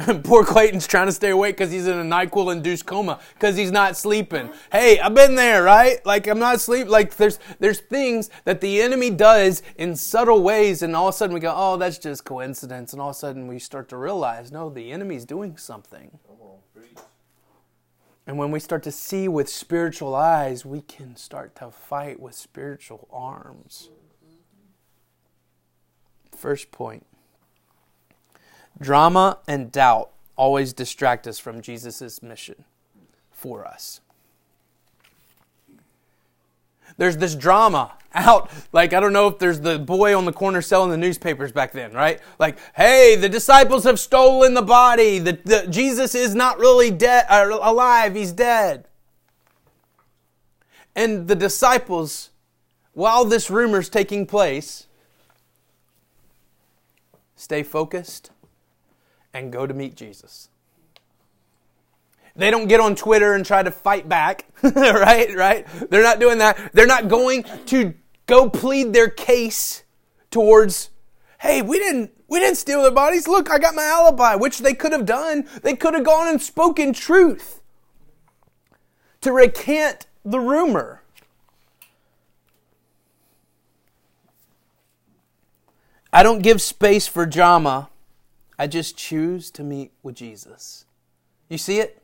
Poor 0.24 0.44
Clayton's 0.44 0.86
trying 0.86 1.06
to 1.06 1.12
stay 1.12 1.30
awake 1.30 1.56
because 1.56 1.70
he's 1.70 1.86
in 1.86 1.98
a 1.98 2.02
NyQuil 2.02 2.52
induced 2.52 2.86
coma 2.86 3.20
because 3.34 3.56
he's 3.56 3.70
not 3.70 3.96
sleeping. 3.96 4.50
Hey, 4.72 4.98
I've 4.98 5.14
been 5.14 5.34
there, 5.34 5.62
right? 5.62 6.04
Like 6.06 6.26
I'm 6.26 6.38
not 6.38 6.60
sleep. 6.60 6.88
Like 6.88 7.16
there's 7.16 7.38
there's 7.58 7.80
things 7.80 8.30
that 8.44 8.62
the 8.62 8.80
enemy 8.80 9.10
does 9.10 9.62
in 9.76 9.96
subtle 9.96 10.42
ways, 10.42 10.82
and 10.82 10.96
all 10.96 11.08
of 11.08 11.14
a 11.14 11.18
sudden 11.18 11.34
we 11.34 11.40
go, 11.40 11.52
oh, 11.54 11.76
that's 11.76 11.98
just 11.98 12.24
coincidence, 12.24 12.94
and 12.94 13.02
all 13.02 13.10
of 13.10 13.16
a 13.16 13.18
sudden 13.18 13.46
we 13.46 13.58
start 13.58 13.90
to 13.90 13.98
realize, 13.98 14.50
no, 14.50 14.70
the 14.70 14.90
enemy's 14.90 15.26
doing 15.26 15.58
something. 15.58 16.18
And 18.30 18.38
when 18.38 18.52
we 18.52 18.60
start 18.60 18.84
to 18.84 18.92
see 18.92 19.26
with 19.26 19.48
spiritual 19.48 20.14
eyes, 20.14 20.64
we 20.64 20.82
can 20.82 21.16
start 21.16 21.56
to 21.56 21.72
fight 21.72 22.20
with 22.20 22.36
spiritual 22.36 23.08
arms. 23.12 23.90
First 26.30 26.70
point 26.70 27.04
Drama 28.80 29.38
and 29.48 29.72
doubt 29.72 30.10
always 30.36 30.72
distract 30.72 31.26
us 31.26 31.40
from 31.40 31.60
Jesus' 31.60 32.22
mission 32.22 32.64
for 33.32 33.66
us. 33.66 34.00
There's 37.00 37.16
this 37.16 37.34
drama 37.34 37.92
out. 38.12 38.50
Like, 38.74 38.92
I 38.92 39.00
don't 39.00 39.14
know 39.14 39.26
if 39.26 39.38
there's 39.38 39.58
the 39.58 39.78
boy 39.78 40.14
on 40.14 40.26
the 40.26 40.34
corner 40.34 40.60
selling 40.60 40.90
the 40.90 40.98
newspapers 40.98 41.50
back 41.50 41.72
then, 41.72 41.94
right? 41.94 42.20
Like, 42.38 42.58
hey, 42.76 43.16
the 43.16 43.26
disciples 43.26 43.84
have 43.84 43.98
stolen 43.98 44.52
the 44.52 44.60
body. 44.60 45.18
The, 45.18 45.32
the 45.42 45.66
Jesus 45.70 46.14
is 46.14 46.34
not 46.34 46.58
really 46.58 46.90
dead, 46.90 47.24
uh, 47.30 47.58
alive. 47.62 48.14
He's 48.14 48.32
dead. 48.32 48.84
And 50.94 51.26
the 51.26 51.34
disciples, 51.34 52.28
while 52.92 53.24
this 53.24 53.48
rumor's 53.50 53.88
taking 53.88 54.26
place, 54.26 54.86
stay 57.34 57.62
focused 57.62 58.30
and 59.32 59.50
go 59.50 59.66
to 59.66 59.72
meet 59.72 59.94
Jesus. 59.94 60.49
They 62.40 62.50
don't 62.50 62.68
get 62.68 62.80
on 62.80 62.96
Twitter 62.96 63.34
and 63.34 63.44
try 63.44 63.62
to 63.62 63.70
fight 63.70 64.08
back, 64.08 64.46
right? 64.62 65.36
Right? 65.36 65.66
They're 65.90 66.02
not 66.02 66.20
doing 66.20 66.38
that. 66.38 66.70
They're 66.72 66.86
not 66.86 67.08
going 67.08 67.44
to 67.66 67.92
go 68.26 68.48
plead 68.48 68.94
their 68.94 69.10
case 69.10 69.84
towards, 70.30 70.88
hey, 71.40 71.60
we 71.60 71.78
didn't 71.78 72.12
we 72.28 72.38
didn't 72.38 72.56
steal 72.56 72.80
their 72.80 72.92
bodies. 72.92 73.28
Look, 73.28 73.50
I 73.50 73.58
got 73.58 73.74
my 73.74 73.84
alibi, 73.84 74.36
which 74.36 74.60
they 74.60 74.72
could 74.72 74.92
have 74.92 75.04
done. 75.04 75.46
They 75.62 75.76
could 75.76 75.92
have 75.92 76.04
gone 76.04 76.28
and 76.28 76.40
spoken 76.40 76.94
truth 76.94 77.60
to 79.20 79.32
recant 79.32 80.06
the 80.24 80.40
rumor. 80.40 81.02
I 86.10 86.22
don't 86.22 86.40
give 86.40 86.62
space 86.62 87.06
for 87.06 87.26
drama 87.26 87.90
I 88.58 88.66
just 88.66 88.96
choose 88.96 89.50
to 89.52 89.62
meet 89.62 89.92
with 90.02 90.14
Jesus. 90.14 90.86
You 91.50 91.58
see 91.58 91.80
it? 91.80 91.99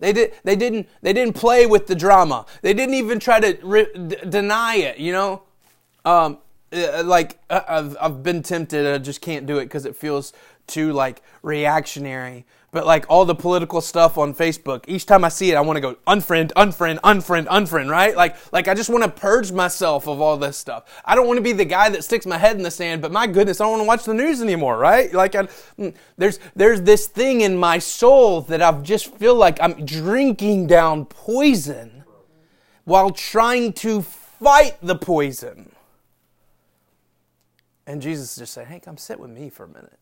They, 0.00 0.12
did, 0.12 0.32
they, 0.44 0.56
didn't, 0.56 0.88
they 1.02 1.12
didn't 1.12 1.34
play 1.34 1.66
with 1.66 1.86
the 1.86 1.94
drama. 1.94 2.46
They 2.62 2.72
didn't 2.72 2.94
even 2.94 3.18
try 3.18 3.40
to 3.40 3.58
re- 3.62 3.92
d- 3.94 4.16
deny 4.28 4.76
it, 4.76 4.98
you 4.98 5.12
know? 5.12 5.42
Um, 6.04 6.38
uh, 6.72 7.02
like, 7.04 7.40
uh, 7.50 7.60
I've, 7.68 7.96
I've 8.00 8.22
been 8.22 8.42
tempted, 8.42 8.86
I 8.86 8.98
just 8.98 9.20
can't 9.20 9.46
do 9.46 9.58
it 9.58 9.64
because 9.64 9.84
it 9.86 9.96
feels 9.96 10.32
too, 10.68 10.92
like, 10.92 11.22
reactionary 11.42 12.44
but 12.70 12.84
like 12.84 13.06
all 13.08 13.24
the 13.24 13.34
political 13.34 13.80
stuff 13.80 14.18
on 14.18 14.34
Facebook, 14.34 14.84
each 14.86 15.06
time 15.06 15.24
I 15.24 15.30
see 15.30 15.50
it, 15.50 15.56
I 15.56 15.60
want 15.62 15.78
to 15.78 15.80
go 15.80 15.94
unfriend, 16.06 16.52
unfriend, 16.52 17.00
unfriend, 17.00 17.46
unfriend, 17.46 17.90
right? 17.90 18.14
Like, 18.14 18.36
like 18.52 18.68
I 18.68 18.74
just 18.74 18.90
want 18.90 19.04
to 19.04 19.10
purge 19.10 19.52
myself 19.52 20.06
of 20.06 20.20
all 20.20 20.36
this 20.36 20.58
stuff. 20.58 20.84
I 21.04 21.14
don't 21.14 21.26
want 21.26 21.38
to 21.38 21.42
be 21.42 21.52
the 21.52 21.64
guy 21.64 21.88
that 21.88 22.04
sticks 22.04 22.26
my 22.26 22.36
head 22.36 22.56
in 22.56 22.62
the 22.62 22.70
sand, 22.70 23.00
but 23.00 23.10
my 23.10 23.26
goodness, 23.26 23.60
I 23.60 23.64
don't 23.64 23.72
want 23.72 23.82
to 23.82 23.86
watch 23.86 24.04
the 24.04 24.12
news 24.12 24.42
anymore, 24.42 24.76
right? 24.76 25.12
Like, 25.12 25.34
I, 25.34 25.44
mm, 25.78 25.94
there's 26.18 26.38
there's 26.54 26.82
this 26.82 27.06
thing 27.06 27.40
in 27.40 27.56
my 27.56 27.78
soul 27.78 28.42
that 28.42 28.60
I 28.60 28.70
just 28.82 29.14
feel 29.16 29.34
like 29.34 29.58
I'm 29.62 29.86
drinking 29.86 30.66
down 30.66 31.06
poison 31.06 32.04
while 32.84 33.10
trying 33.10 33.72
to 33.74 34.02
fight 34.02 34.76
the 34.82 34.94
poison. 34.94 35.72
And 37.86 38.02
Jesus 38.02 38.36
just 38.36 38.52
said, 38.52 38.66
"Hey, 38.66 38.78
come 38.78 38.98
sit 38.98 39.18
with 39.18 39.30
me 39.30 39.48
for 39.48 39.64
a 39.64 39.68
minute." 39.68 39.98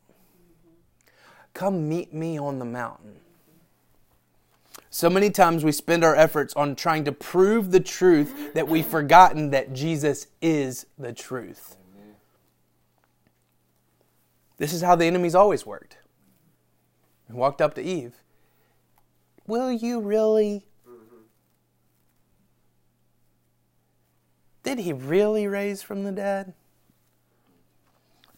Come 1.56 1.88
meet 1.88 2.12
me 2.12 2.38
on 2.38 2.58
the 2.58 2.66
mountain. 2.66 3.16
So 4.90 5.08
many 5.08 5.30
times 5.30 5.64
we 5.64 5.72
spend 5.72 6.04
our 6.04 6.14
efforts 6.14 6.52
on 6.52 6.76
trying 6.76 7.06
to 7.06 7.12
prove 7.12 7.70
the 7.70 7.80
truth 7.80 8.52
that 8.52 8.68
we've 8.68 8.84
forgotten 8.84 9.52
that 9.52 9.72
Jesus 9.72 10.26
is 10.42 10.84
the 10.98 11.14
truth. 11.14 11.78
This 14.58 14.74
is 14.74 14.82
how 14.82 14.96
the 14.96 15.06
enemy's 15.06 15.34
always 15.34 15.64
worked. 15.64 15.96
He 17.26 17.32
walked 17.32 17.62
up 17.62 17.72
to 17.76 17.82
Eve. 17.82 18.16
Will 19.46 19.72
you 19.72 20.00
really? 20.00 20.66
Did 24.62 24.80
he 24.80 24.92
really 24.92 25.46
raise 25.46 25.82
from 25.82 26.04
the 26.04 26.12
dead? 26.12 26.52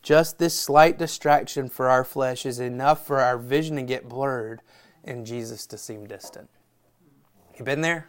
Just 0.08 0.38
this 0.38 0.58
slight 0.58 0.96
distraction 0.96 1.68
for 1.68 1.90
our 1.90 2.02
flesh 2.02 2.46
is 2.46 2.60
enough 2.60 3.06
for 3.06 3.20
our 3.20 3.36
vision 3.36 3.76
to 3.76 3.82
get 3.82 4.08
blurred 4.08 4.62
and 5.04 5.26
Jesus 5.26 5.66
to 5.66 5.76
seem 5.76 6.06
distant. 6.06 6.48
You 7.58 7.64
been 7.66 7.82
there? 7.82 8.08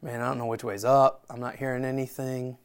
Man, 0.00 0.20
I 0.20 0.28
don't 0.28 0.38
know 0.38 0.46
which 0.46 0.62
way's 0.62 0.84
up. 0.84 1.24
I'm 1.28 1.40
not 1.40 1.56
hearing 1.56 1.84
anything. 1.84 2.58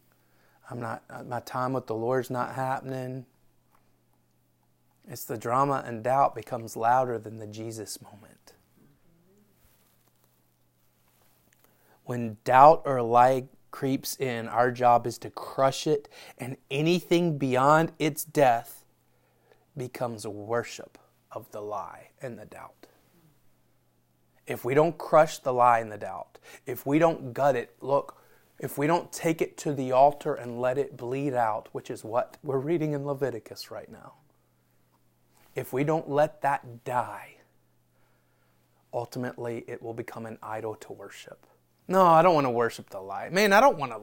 I'm 0.69 0.79
not 0.79 1.01
uh, 1.09 1.23
my 1.23 1.39
time 1.39 1.73
with 1.73 1.87
the 1.87 1.95
Lord's 1.95 2.29
not 2.29 2.53
happening. 2.53 3.25
It's 5.07 5.25
the 5.25 5.35
drama 5.35 5.83
and 5.83 6.03
doubt 6.03 6.35
becomes 6.35 6.75
louder 6.75 7.17
than 7.17 7.39
the 7.39 7.47
Jesus 7.47 7.99
moment. 7.99 8.53
When 12.03 12.37
doubt 12.43 12.83
or 12.85 13.01
lie 13.01 13.45
creeps 13.71 14.15
in, 14.17 14.47
our 14.47 14.71
job 14.71 15.05
is 15.05 15.17
to 15.19 15.29
crush 15.29 15.87
it, 15.87 16.09
and 16.37 16.57
anything 16.69 17.37
beyond 17.37 17.91
its 17.99 18.23
death 18.23 18.85
becomes 19.77 20.25
a 20.25 20.29
worship 20.29 20.97
of 21.31 21.49
the 21.51 21.61
lie 21.61 22.09
and 22.21 22.37
the 22.37 22.45
doubt. 22.45 22.87
If 24.47 24.65
we 24.65 24.73
don't 24.73 24.97
crush 24.97 25.39
the 25.39 25.53
lie 25.53 25.79
and 25.79 25.91
the 25.91 25.97
doubt, 25.97 26.39
if 26.65 26.85
we 26.85 26.97
don't 26.97 27.33
gut 27.33 27.55
it, 27.55 27.75
look, 27.81 28.17
if 28.59 28.77
we 28.77 28.87
don't 28.87 29.11
take 29.11 29.41
it 29.41 29.57
to 29.57 29.73
the 29.73 29.91
altar 29.91 30.33
and 30.33 30.59
let 30.59 30.77
it 30.77 30.97
bleed 30.97 31.33
out, 31.33 31.69
which 31.71 31.89
is 31.89 32.03
what 32.03 32.37
we're 32.43 32.57
reading 32.57 32.93
in 32.93 33.05
Leviticus 33.05 33.71
right 33.71 33.89
now, 33.89 34.13
if 35.55 35.71
we 35.71 35.83
don't 35.83 36.09
let 36.09 36.41
that 36.41 36.83
die, 36.83 37.35
ultimately 38.93 39.63
it 39.67 39.81
will 39.81 39.93
become 39.93 40.25
an 40.25 40.37
idol 40.41 40.75
to 40.75 40.93
worship. 40.93 41.45
No, 41.89 42.05
I 42.05 42.21
don't 42.21 42.35
want 42.35 42.45
to 42.45 42.51
worship 42.51 42.91
the 42.91 43.01
lie. 43.01 43.29
Man, 43.29 43.51
I 43.51 43.59
don't 43.59 43.79
want 43.79 43.91
to 43.91 44.01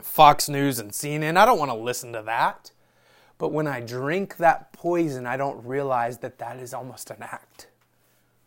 Fox 0.00 0.48
News 0.48 0.78
and 0.78 0.92
CNN. 0.92 1.36
I 1.36 1.44
don't 1.44 1.58
want 1.58 1.72
to 1.72 1.76
listen 1.76 2.12
to 2.12 2.22
that. 2.22 2.70
But 3.36 3.50
when 3.52 3.66
I 3.66 3.80
drink 3.80 4.36
that 4.36 4.72
poison, 4.72 5.26
I 5.26 5.36
don't 5.36 5.66
realize 5.66 6.18
that 6.18 6.38
that 6.38 6.60
is 6.60 6.72
almost 6.72 7.10
an 7.10 7.16
act 7.20 7.66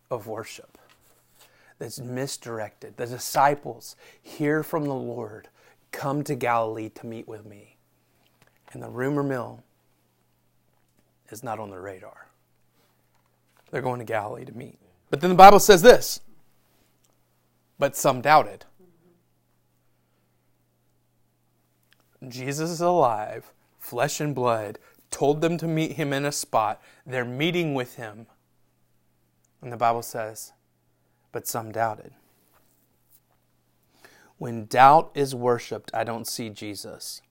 of 0.10 0.28
worship 0.28 0.78
that's 1.78 2.00
misdirected. 2.00 2.96
The 2.96 3.06
disciples 3.06 3.98
hear 4.22 4.64
from 4.64 4.86
the 4.86 4.96
Lord, 4.96 5.50
come 5.92 6.24
to 6.24 6.34
Galilee 6.34 6.90
to 6.90 7.06
meet 7.06 7.28
with 7.28 7.46
me. 7.46 7.76
And 8.72 8.82
the 8.82 8.90
rumor 8.90 9.24
mill 9.24 9.62
is 11.32 11.44
not 11.44 11.60
on 11.60 11.70
the 11.70 11.80
radar. 11.80 12.28
They're 13.72 13.82
going 13.82 14.00
to 14.00 14.06
Galilee 14.06 14.46
to 14.46 14.58
meet. 14.58 14.80
But 15.10 15.20
then 15.20 15.32
the 15.32 15.36
Bible 15.36 15.60
says 15.60 15.82
this 15.82 16.22
but 17.80 17.96
some 17.96 18.22
doubted. 18.22 18.66
Jesus 22.28 22.70
is 22.70 22.82
alive, 22.82 23.52
flesh 23.80 24.20
and 24.20 24.34
blood, 24.34 24.80
told 25.12 25.42
them 25.42 25.58
to 25.58 25.68
meet 25.68 25.94
him 25.94 26.12
in 26.14 26.26
a 26.26 26.32
spot. 26.32 26.82
They're 27.06 27.24
meeting 27.24 27.74
with 27.74 27.96
him. 27.96 28.28
And 29.62 29.72
the 29.72 29.78
Bible 29.78 30.02
says, 30.02 30.54
but 31.32 31.48
some 31.48 31.72
doubted. 31.72 32.12
When 34.38 34.66
doubt 34.66 35.12
is 35.16 35.34
worshiped, 35.34 35.92
I 35.94 36.04
don't 36.04 36.28
see 36.28 36.50
Jesus. 36.50 37.22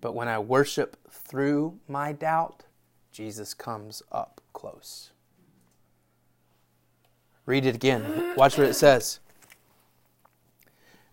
But 0.00 0.14
when 0.14 0.28
I 0.28 0.38
worship 0.38 0.96
through 1.10 1.78
my 1.88 2.12
doubt, 2.12 2.64
Jesus 3.12 3.52
comes 3.52 4.02
up 4.12 4.40
close. 4.52 5.10
Read 7.46 7.66
it 7.66 7.74
again. 7.74 8.34
Watch 8.36 8.56
what 8.56 8.66
it 8.66 8.74
says. 8.74 9.20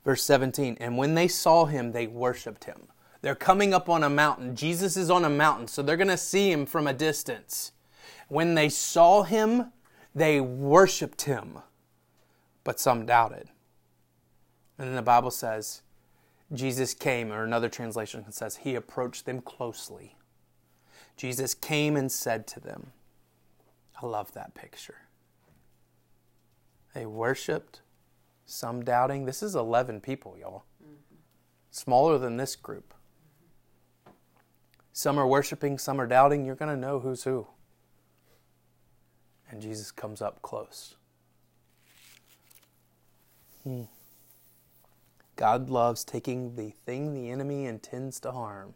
Verse 0.05 0.23
17, 0.23 0.77
and 0.79 0.97
when 0.97 1.15
they 1.15 1.27
saw 1.27 1.65
him, 1.65 1.91
they 1.91 2.05
worshiped 2.07 2.65
him. 2.65 2.87
They're 3.21 3.33
coming 3.33 3.73
up 3.73 3.89
on 3.89 4.03
a 4.03 4.09
mountain. 4.09 4.55
Jesus 4.55 4.95
is 4.95 5.09
on 5.09 5.25
a 5.25 5.29
mountain, 5.29 5.67
so 5.67 5.81
they're 5.81 5.97
going 5.97 6.07
to 6.09 6.15
see 6.15 6.51
him 6.51 6.67
from 6.67 6.85
a 6.85 6.93
distance. 6.93 7.71
When 8.27 8.53
they 8.53 8.69
saw 8.69 9.23
him, 9.23 9.71
they 10.13 10.39
worshiped 10.39 11.23
him, 11.23 11.57
but 12.63 12.79
some 12.79 13.07
doubted. 13.07 13.49
And 14.77 14.89
then 14.89 14.95
the 14.95 15.01
Bible 15.01 15.31
says, 15.31 15.81
Jesus 16.53 16.93
came, 16.93 17.31
or 17.31 17.43
another 17.43 17.67
translation 17.67 18.31
says, 18.31 18.57
he 18.57 18.75
approached 18.75 19.25
them 19.25 19.41
closely. 19.41 20.15
Jesus 21.17 21.55
came 21.55 21.95
and 21.95 22.11
said 22.11 22.45
to 22.47 22.59
them, 22.59 22.91
I 23.99 24.05
love 24.05 24.33
that 24.33 24.53
picture. 24.53 25.07
They 26.93 27.07
worshiped, 27.07 27.81
some 28.45 28.83
doubting. 28.83 29.25
This 29.25 29.41
is 29.41 29.55
11 29.55 30.01
people, 30.01 30.35
y'all. 30.39 30.63
Mm-hmm. 30.81 31.15
Smaller 31.71 32.17
than 32.17 32.37
this 32.37 32.55
group. 32.55 32.93
Some 34.93 35.19
are 35.19 35.27
worshiping, 35.27 35.77
some 35.77 35.99
are 35.99 36.07
doubting. 36.07 36.45
You're 36.45 36.55
going 36.55 36.73
to 36.73 36.79
know 36.79 36.99
who's 36.99 37.23
who. 37.23 37.47
And 39.49 39.61
Jesus 39.61 39.91
comes 39.91 40.21
up 40.21 40.41
close. 40.41 40.95
Hmm. 43.63 43.83
God 45.35 45.69
loves 45.69 46.03
taking 46.03 46.55
the 46.55 46.69
thing 46.69 47.13
the 47.13 47.29
enemy 47.29 47.65
intends 47.65 48.19
to 48.21 48.31
harm 48.31 48.73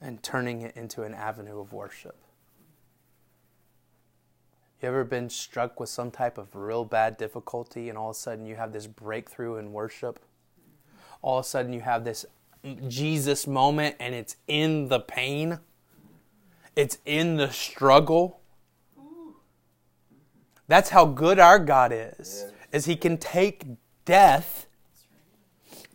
and 0.00 0.22
turning 0.22 0.62
it 0.62 0.76
into 0.76 1.02
an 1.02 1.14
avenue 1.14 1.60
of 1.60 1.72
worship. 1.72 2.16
You 4.80 4.88
ever 4.88 5.02
been 5.02 5.28
struck 5.28 5.80
with 5.80 5.88
some 5.88 6.12
type 6.12 6.38
of 6.38 6.54
real 6.54 6.84
bad 6.84 7.16
difficulty 7.16 7.88
and 7.88 7.98
all 7.98 8.10
of 8.10 8.16
a 8.16 8.18
sudden 8.18 8.46
you 8.46 8.54
have 8.54 8.72
this 8.72 8.86
breakthrough 8.86 9.56
in 9.56 9.72
worship? 9.72 10.20
All 11.20 11.40
of 11.40 11.44
a 11.44 11.48
sudden 11.48 11.72
you 11.72 11.80
have 11.80 12.04
this 12.04 12.24
Jesus 12.86 13.48
moment 13.48 13.96
and 13.98 14.14
it's 14.14 14.36
in 14.46 14.88
the 14.88 15.00
pain, 15.00 15.58
it's 16.76 16.98
in 17.04 17.36
the 17.36 17.50
struggle. 17.50 18.40
That's 20.68 20.90
how 20.90 21.06
good 21.06 21.40
our 21.40 21.58
God 21.58 21.92
is. 21.92 22.46
Is 22.70 22.84
he 22.84 22.94
can 22.94 23.18
take 23.18 23.64
death 24.04 24.67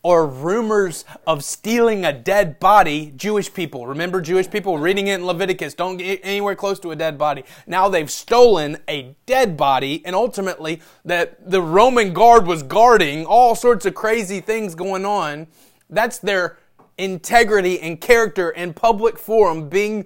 or 0.03 0.27
rumors 0.27 1.05
of 1.25 1.45
stealing 1.45 2.03
a 2.03 2.11
dead 2.11 2.59
body, 2.59 3.13
Jewish 3.15 3.51
people, 3.53 3.87
remember 3.87 4.19
Jewish 4.19 4.49
people 4.49 4.77
reading 4.77 5.07
it 5.07 5.15
in 5.15 5.25
Leviticus, 5.25 5.73
don't 5.73 5.95
get 5.95 6.19
anywhere 6.23 6.55
close 6.55 6.77
to 6.81 6.91
a 6.91 6.95
dead 6.95 7.17
body. 7.17 7.45
Now 7.65 7.87
they've 7.87 8.11
stolen 8.11 8.77
a 8.89 9.15
dead 9.25 9.55
body, 9.55 10.01
and 10.05 10.13
ultimately 10.13 10.81
that 11.05 11.49
the 11.49 11.61
Roman 11.61 12.11
guard 12.13 12.45
was 12.45 12.63
guarding 12.63 13.25
all 13.25 13.55
sorts 13.55 13.85
of 13.85 13.95
crazy 13.95 14.41
things 14.41 14.75
going 14.75 15.05
on. 15.05 15.47
That's 15.89 16.17
their 16.17 16.57
integrity 16.97 17.79
and 17.79 17.99
character 17.99 18.49
in 18.49 18.73
public 18.73 19.17
forum 19.17 19.69
being 19.69 20.05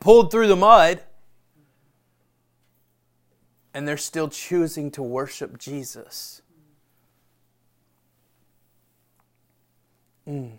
pulled 0.00 0.30
through 0.30 0.48
the 0.48 0.56
mud. 0.56 1.00
And 3.72 3.88
they're 3.88 3.96
still 3.96 4.28
choosing 4.28 4.90
to 4.92 5.02
worship 5.02 5.58
Jesus. 5.58 6.42
Mm. 10.28 10.58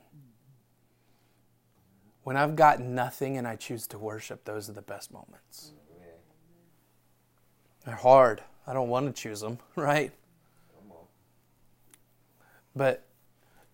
When 2.24 2.38
I've 2.38 2.56
got 2.56 2.80
nothing 2.80 3.38
and 3.38 3.48
I 3.48 3.56
choose 3.56 3.88
to 3.88 4.00
worship, 4.00 4.46
those 4.46 4.70
are 4.70 4.74
the 4.74 4.82
best 4.82 5.12
moments. 5.12 5.74
They're 7.86 7.96
hard. 7.96 8.42
I 8.66 8.74
don't 8.74 8.90
want 8.90 9.06
to 9.06 9.22
choose 9.22 9.42
them, 9.42 9.60
right? 9.76 10.12
But 12.76 13.06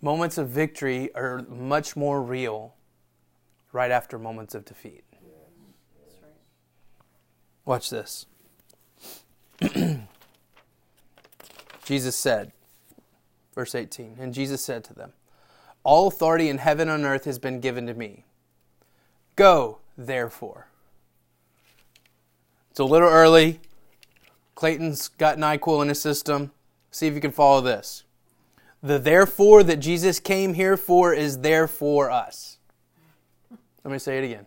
moments 0.01 0.37
of 0.37 0.49
victory 0.49 1.13
are 1.15 1.45
much 1.49 1.95
more 1.95 2.21
real 2.21 2.75
right 3.71 3.89
after 3.89 4.19
moments 4.19 4.53
of 4.53 4.65
defeat. 4.65 5.03
Watch 7.65 7.89
this. 7.89 8.25
Jesus 11.85 12.15
said, 12.15 12.51
verse 13.55 13.75
18, 13.75 14.17
and 14.19 14.33
Jesus 14.33 14.61
said 14.61 14.83
to 14.85 14.93
them, 14.93 15.13
all 15.83 16.07
authority 16.07 16.49
in 16.49 16.59
heaven 16.59 16.89
and 16.89 17.05
earth 17.05 17.25
has 17.25 17.39
been 17.39 17.59
given 17.59 17.87
to 17.87 17.93
me. 17.93 18.25
Go, 19.35 19.79
therefore. 19.97 20.67
It's 22.69 22.79
a 22.79 22.85
little 22.85 23.09
early. 23.09 23.59
Clayton's 24.55 25.07
got 25.09 25.37
NyQuil 25.37 25.81
in 25.81 25.89
his 25.89 26.01
system. 26.01 26.51
See 26.91 27.07
if 27.07 27.13
you 27.13 27.21
can 27.21 27.31
follow 27.31 27.61
this. 27.61 28.03
The 28.83 28.99
therefore 28.99 29.63
that 29.63 29.77
Jesus 29.77 30.19
came 30.19 30.53
here 30.53 30.77
for 30.77 31.13
is 31.13 31.39
there 31.39 31.67
for 31.67 32.09
us. 32.09 32.57
Let 33.83 33.91
me 33.91 33.99
say 33.99 34.19
it 34.19 34.23
again. 34.23 34.45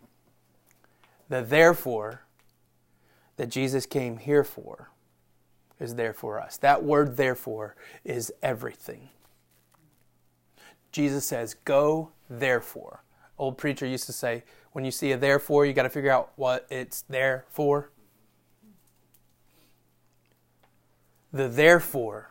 The 1.29 1.42
therefore 1.42 2.23
that 3.37 3.49
Jesus 3.49 3.87
came 3.87 4.18
here 4.18 4.44
for 4.44 4.90
is 5.81 5.97
there 5.97 6.12
for 6.12 6.40
us. 6.40 6.57
That 6.59 6.85
word 6.85 7.16
therefore 7.16 7.77
is 8.05 8.33
everything. 8.42 9.11
Jesus 10.94 11.26
says, 11.26 11.54
Go 11.64 12.12
therefore. 12.30 13.02
old 13.37 13.59
preacher 13.59 13.85
used 13.85 14.07
to 14.07 14.12
say, 14.12 14.44
when 14.70 14.85
you 14.85 14.92
see 14.92 15.11
a 15.11 15.16
therefore, 15.16 15.66
you 15.66 15.72
got 15.72 15.83
to 15.83 15.90
figure 15.90 16.11
out 16.11 16.30
what 16.37 16.68
it's 16.70 17.02
there 17.09 17.44
for. 17.48 17.90
The 21.33 21.48
therefore 21.48 22.30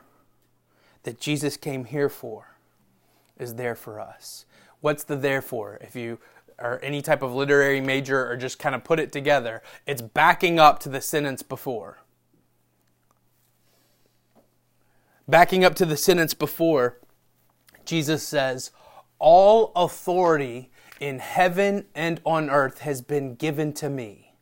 that 1.04 1.19
Jesus 1.19 1.58
came 1.58 1.84
here 1.84 2.08
for 2.08 2.56
is 3.38 3.56
there 3.56 3.76
for 3.76 3.99
us. 3.99 4.45
What's 4.80 5.04
the 5.04 5.17
therefore? 5.17 5.78
If 5.82 5.93
you 5.93 6.19
are 6.58 6.80
any 6.82 7.02
type 7.02 7.21
of 7.21 7.36
literary 7.36 7.82
major 7.82 8.30
or 8.32 8.38
just 8.38 8.60
kind 8.60 8.76
of 8.76 8.86
put 8.86 8.97
it 8.97 9.12
together, 9.12 9.62
it's 9.86 10.02
backing 10.02 10.58
up 10.58 10.80
to 10.80 10.89
the 10.89 11.02
sentence 11.02 11.43
before. 11.43 11.99
Backing 15.28 15.65
up 15.65 15.76
to 15.76 15.86
the 15.86 15.97
sentence 15.97 16.34
before, 16.34 16.97
Jesus 17.86 18.28
says, 18.28 18.72
All 19.19 19.72
authority 19.76 20.72
in 21.00 21.19
heaven 21.19 21.86
and 21.93 22.22
on 22.26 22.50
earth 22.50 22.80
has 22.80 23.02
been 23.02 23.36
given 23.36 23.74
to 23.74 23.89
me. 23.89 24.34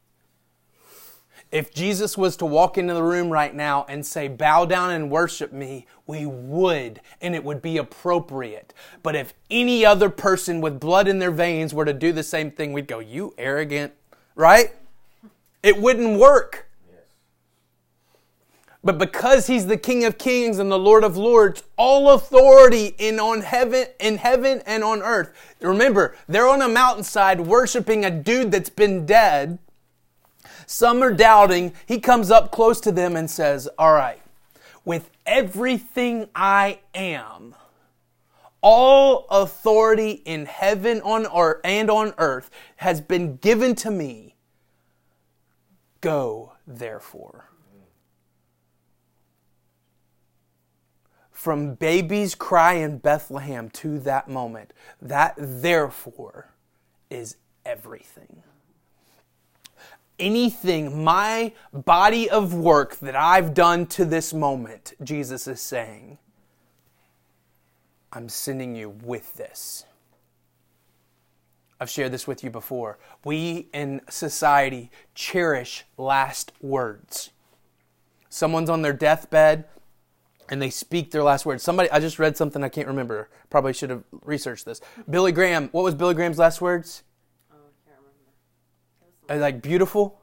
If 1.52 1.74
Jesus 1.74 2.18
was 2.18 2.38
to 2.38 2.46
walk 2.46 2.78
into 2.78 2.94
the 2.94 3.04
room 3.04 3.30
right 3.30 3.54
now 3.54 3.86
and 3.90 4.06
say, 4.06 4.30
Bow 4.30 4.66
down 4.66 4.92
and 4.92 5.12
worship 5.12 5.52
me, 5.52 5.86
we 6.08 6.26
would, 6.26 7.02
and 7.20 7.36
it 7.36 7.44
would 7.44 7.62
be 7.62 7.78
appropriate. 7.78 8.74
But 9.04 9.16
if 9.16 9.34
any 9.50 9.86
other 9.86 10.10
person 10.10 10.62
with 10.62 10.80
blood 10.80 11.10
in 11.10 11.20
their 11.20 11.32
veins 11.32 11.74
were 11.74 11.86
to 11.86 11.94
do 11.94 12.14
the 12.14 12.24
same 12.24 12.52
thing, 12.52 12.72
we'd 12.72 12.88
go, 12.88 13.00
You 13.00 13.34
arrogant, 13.38 13.94
right? 14.36 14.74
It 15.62 15.78
wouldn't 15.82 16.20
work. 16.20 16.70
But 18.84 18.98
because 18.98 19.48
he's 19.48 19.68
the 19.68 19.78
King 19.78 20.06
of 20.06 20.18
Kings 20.18 20.58
and 20.58 20.72
the 20.72 20.80
Lord 20.80 21.04
of 21.04 21.16
Lords, 21.16 21.64
all 21.78 22.10
authority 22.10 22.96
in 22.98 23.20
on 23.20 23.42
heaven 23.42 23.86
in 24.00 24.18
heaven 24.18 24.62
and 24.66 24.84
on 24.84 25.02
earth. 25.04 25.32
Remember, 25.62 26.16
they're 26.28 26.48
on 26.48 26.64
a 26.64 26.68
mountainside 26.68 27.42
worshiping 27.42 28.04
a 28.04 28.10
dude 28.10 28.52
that's 28.52 28.70
been 28.72 29.06
dead 29.06 29.60
some 30.72 31.04
are 31.04 31.12
doubting. 31.12 31.74
He 31.86 32.00
comes 32.00 32.32
up 32.32 32.52
close 32.52 32.80
to 32.82 32.94
them 32.94 33.18
and 33.18 33.30
says, 33.30 33.68
All 33.78 33.92
right, 33.92 34.22
with 34.86 35.10
everything 35.26 36.30
I 36.34 36.80
am, 36.96 37.56
all 38.62 39.26
authority 39.30 40.12
in 40.24 40.46
heaven 40.46 41.02
on 41.02 41.28
earth 41.28 41.60
and 41.66 41.90
on 41.90 42.14
earth 42.18 42.50
has 42.78 43.02
been 43.02 43.36
given 43.36 43.76
to 43.76 43.92
me. 43.92 44.36
Go, 46.00 46.54
therefore. 46.66 47.51
From 51.42 51.74
baby's 51.74 52.36
cry 52.36 52.74
in 52.74 53.00
Bethlehem 53.00 53.72
to 53.72 53.98
that 54.02 54.30
moment, 54.30 54.74
that 55.02 55.34
therefore 55.38 56.52
is 57.10 57.38
everything 57.66 58.44
anything, 60.20 61.04
my 61.04 61.52
body 61.74 62.30
of 62.30 62.54
work 62.54 62.96
that 62.98 63.16
I've 63.16 63.56
done 63.56 63.88
to 63.88 64.06
this 64.06 64.34
moment, 64.34 64.94
Jesus 65.04 65.48
is 65.48 65.60
saying, 65.60 66.20
I'm 68.14 68.30
sending 68.30 68.76
you 68.76 68.90
with 68.90 69.36
this. 69.36 69.86
I've 71.80 71.90
shared 71.90 72.12
this 72.12 72.28
with 72.28 72.44
you 72.44 72.52
before. 72.52 73.00
We 73.26 73.68
in 73.74 74.02
society 74.10 74.92
cherish 75.16 75.86
last 75.98 76.52
words. 76.62 77.32
Someone's 78.30 78.70
on 78.70 78.84
their 78.84 78.94
deathbed 78.94 79.66
and 80.52 80.62
they 80.62 80.70
speak 80.70 81.12
their 81.12 81.24
last 81.24 81.46
words. 81.46 81.64
Somebody, 81.64 81.90
I 81.90 82.00
just 82.02 82.20
read 82.20 82.36
something 82.36 82.62
I 82.64 82.70
can't 82.70 82.88
remember. 82.88 83.30
Probably 83.50 83.72
should 83.72 83.90
have 83.90 84.04
researched 84.26 84.66
this. 84.66 84.82
Billy 85.10 85.32
Graham, 85.32 85.70
what 85.72 85.84
was 85.84 85.96
Billy 85.96 86.14
Graham's 86.14 86.38
last 86.38 86.62
words? 86.62 87.04
Uh, 89.30 89.38
like 89.38 89.62
beautiful? 89.62 90.20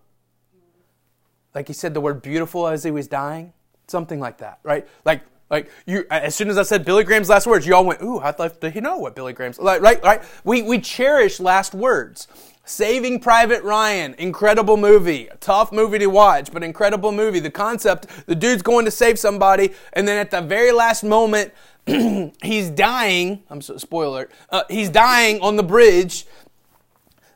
Like 1.54 1.66
he 1.66 1.72
said 1.72 1.94
the 1.94 2.00
word 2.00 2.20
beautiful 2.20 2.68
as 2.68 2.84
he 2.84 2.90
was 2.90 3.08
dying? 3.08 3.54
Something 3.86 4.20
like 4.20 4.38
that, 4.38 4.60
right? 4.62 4.86
Like 5.04 5.22
like 5.50 5.70
you 5.86 6.04
as 6.10 6.34
soon 6.34 6.50
as 6.50 6.58
I 6.58 6.62
said 6.62 6.84
Billy 6.84 7.04
Graham's 7.04 7.30
last 7.30 7.46
words, 7.46 7.66
you 7.66 7.74
all 7.74 7.86
went, 7.86 8.02
ooh, 8.02 8.18
I'd 8.18 8.38
like 8.38 8.60
to 8.60 8.80
know 8.82 8.98
what 8.98 9.16
Billy 9.16 9.32
Graham's 9.32 9.58
like 9.58 9.80
right, 9.80 10.02
right? 10.02 10.22
We 10.44 10.60
we 10.60 10.78
cherish 10.78 11.40
last 11.40 11.74
words. 11.74 12.28
Saving 12.68 13.20
Private 13.20 13.62
Ryan, 13.62 14.14
incredible 14.18 14.76
movie. 14.76 15.28
Tough 15.40 15.72
movie 15.72 15.98
to 15.98 16.06
watch, 16.06 16.52
but 16.52 16.62
incredible 16.62 17.12
movie. 17.12 17.40
The 17.40 17.50
concept, 17.50 18.06
the 18.26 18.34
dude's 18.34 18.62
going 18.62 18.84
to 18.84 18.90
save 18.90 19.18
somebody, 19.18 19.72
and 19.92 20.06
then 20.06 20.18
at 20.18 20.30
the 20.30 20.40
very 20.40 20.72
last 20.72 21.02
moment, 21.02 21.52
he's 22.42 22.70
dying. 22.70 23.42
I'm 23.48 23.62
so, 23.62 23.76
spoiler. 23.78 24.28
Uh, 24.50 24.64
he's 24.68 24.90
dying 24.90 25.40
on 25.40 25.56
the 25.56 25.62
bridge, 25.62 26.26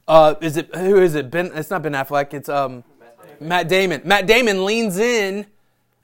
uh, 0.08 0.34
is 0.40 0.56
it 0.56 0.74
who 0.74 0.98
is 0.98 1.14
it? 1.14 1.30
Ben? 1.30 1.50
It's 1.54 1.70
not 1.70 1.82
Ben 1.82 1.92
Affleck. 1.92 2.34
It's 2.34 2.48
um, 2.48 2.84
Matt 3.00 3.16
Damon. 3.38 3.48
Matt 3.48 3.68
Damon. 3.68 4.02
Matt 4.04 4.26
Damon 4.26 4.64
leans 4.64 4.98
in, 4.98 5.46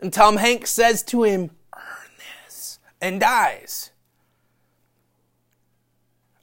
and 0.00 0.12
Tom 0.12 0.36
Hanks 0.36 0.70
says 0.70 1.02
to 1.04 1.24
him, 1.24 1.50
"Earn 1.74 2.10
this," 2.46 2.78
and 3.00 3.20
dies. 3.20 3.90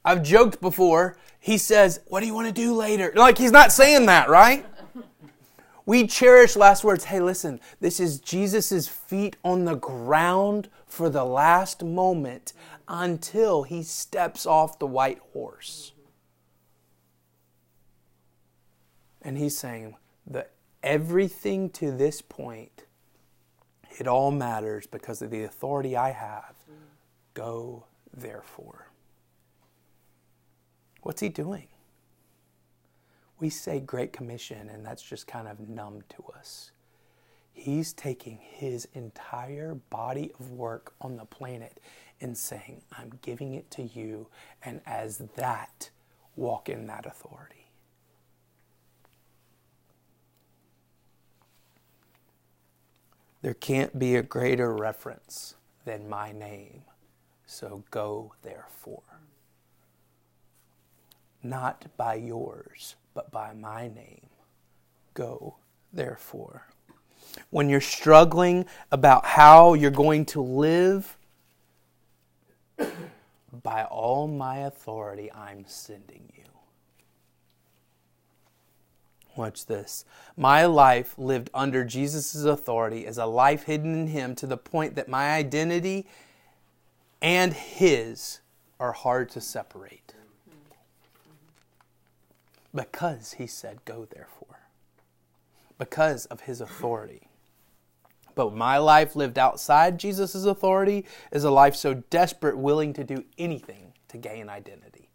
I've 0.04 0.22
joked 0.22 0.60
before. 0.60 1.16
He 1.46 1.58
says, 1.58 2.00
"What 2.08 2.18
do 2.18 2.26
you 2.26 2.34
want 2.34 2.48
to 2.48 2.52
do 2.52 2.74
later?" 2.74 3.12
Like 3.14 3.38
he's 3.38 3.52
not 3.52 3.70
saying 3.70 4.06
that, 4.06 4.28
right? 4.28 4.66
We 5.84 6.08
cherish 6.08 6.56
last 6.56 6.82
words. 6.82 7.04
Hey, 7.04 7.20
listen, 7.20 7.60
this 7.80 8.00
is 8.00 8.18
Jesus' 8.18 8.88
feet 8.88 9.36
on 9.44 9.64
the 9.64 9.76
ground 9.76 10.68
for 10.88 11.08
the 11.08 11.24
last 11.24 11.84
moment 11.84 12.52
until 12.88 13.62
he 13.62 13.84
steps 13.84 14.44
off 14.44 14.80
the 14.80 14.88
white 14.88 15.20
horse. 15.32 15.92
And 19.22 19.38
he's 19.38 19.56
saying 19.56 19.94
that 20.26 20.50
everything 20.82 21.70
to 21.70 21.92
this 21.92 22.20
point, 22.22 22.86
it 24.00 24.08
all 24.08 24.32
matters 24.32 24.88
because 24.88 25.22
of 25.22 25.30
the 25.30 25.44
authority 25.44 25.96
I 25.96 26.10
have. 26.10 26.56
Go, 27.34 27.84
therefore. 28.12 28.85
What's 31.06 31.20
he 31.20 31.28
doing? 31.28 31.68
We 33.38 33.48
say 33.48 33.78
Great 33.78 34.12
Commission, 34.12 34.68
and 34.68 34.84
that's 34.84 35.04
just 35.04 35.28
kind 35.28 35.46
of 35.46 35.68
numb 35.68 36.02
to 36.08 36.24
us. 36.36 36.72
He's 37.52 37.92
taking 37.92 38.40
his 38.42 38.88
entire 38.92 39.76
body 39.76 40.32
of 40.40 40.50
work 40.50 40.94
on 41.00 41.16
the 41.16 41.24
planet 41.24 41.78
and 42.20 42.36
saying, 42.36 42.82
I'm 42.90 43.12
giving 43.22 43.54
it 43.54 43.70
to 43.70 43.84
you, 43.84 44.26
and 44.64 44.80
as 44.84 45.18
that, 45.36 45.90
walk 46.34 46.68
in 46.68 46.88
that 46.88 47.06
authority. 47.06 47.70
There 53.42 53.54
can't 53.54 53.96
be 53.96 54.16
a 54.16 54.24
greater 54.24 54.74
reference 54.74 55.54
than 55.84 56.08
my 56.08 56.32
name. 56.32 56.82
So 57.46 57.84
go, 57.92 58.32
therefore. 58.42 59.04
Not 61.42 61.86
by 61.96 62.14
yours, 62.14 62.96
but 63.14 63.30
by 63.30 63.52
my 63.52 63.88
name. 63.88 64.28
Go, 65.14 65.56
therefore. 65.92 66.66
When 67.50 67.68
you're 67.68 67.80
struggling 67.80 68.66
about 68.90 69.24
how 69.24 69.74
you're 69.74 69.90
going 69.90 70.24
to 70.26 70.40
live, 70.40 71.16
by 73.62 73.84
all 73.84 74.26
my 74.28 74.58
authority, 74.58 75.32
I'm 75.32 75.64
sending 75.66 76.32
you. 76.36 76.44
Watch 79.36 79.66
this. 79.66 80.04
My 80.36 80.64
life 80.64 81.14
lived 81.18 81.50
under 81.52 81.84
Jesus' 81.84 82.34
authority 82.44 83.06
is 83.06 83.18
a 83.18 83.26
life 83.26 83.64
hidden 83.64 83.94
in 83.94 84.06
Him 84.08 84.34
to 84.36 84.46
the 84.46 84.56
point 84.56 84.94
that 84.94 85.08
my 85.08 85.34
identity 85.34 86.06
and 87.20 87.52
His 87.52 88.40
are 88.80 88.92
hard 88.92 89.28
to 89.30 89.40
separate. 89.40 90.14
Because 92.76 93.32
He 93.32 93.48
said, 93.48 93.84
Go 93.84 94.04
therefore. 94.04 94.68
Because 95.78 96.26
of 96.26 96.42
His 96.42 96.60
authority. 96.60 97.28
But 98.36 98.54
my 98.54 98.76
life 98.76 99.16
lived 99.16 99.38
outside 99.38 99.98
Jesus' 99.98 100.44
authority 100.44 101.06
is 101.32 101.42
a 101.42 101.50
life 101.50 101.74
so 101.74 101.94
desperate, 101.94 102.58
willing 102.58 102.92
to 102.92 103.02
do 103.02 103.24
anything 103.38 103.94
to 104.08 104.18
gain 104.18 104.48
identity. 104.50 105.08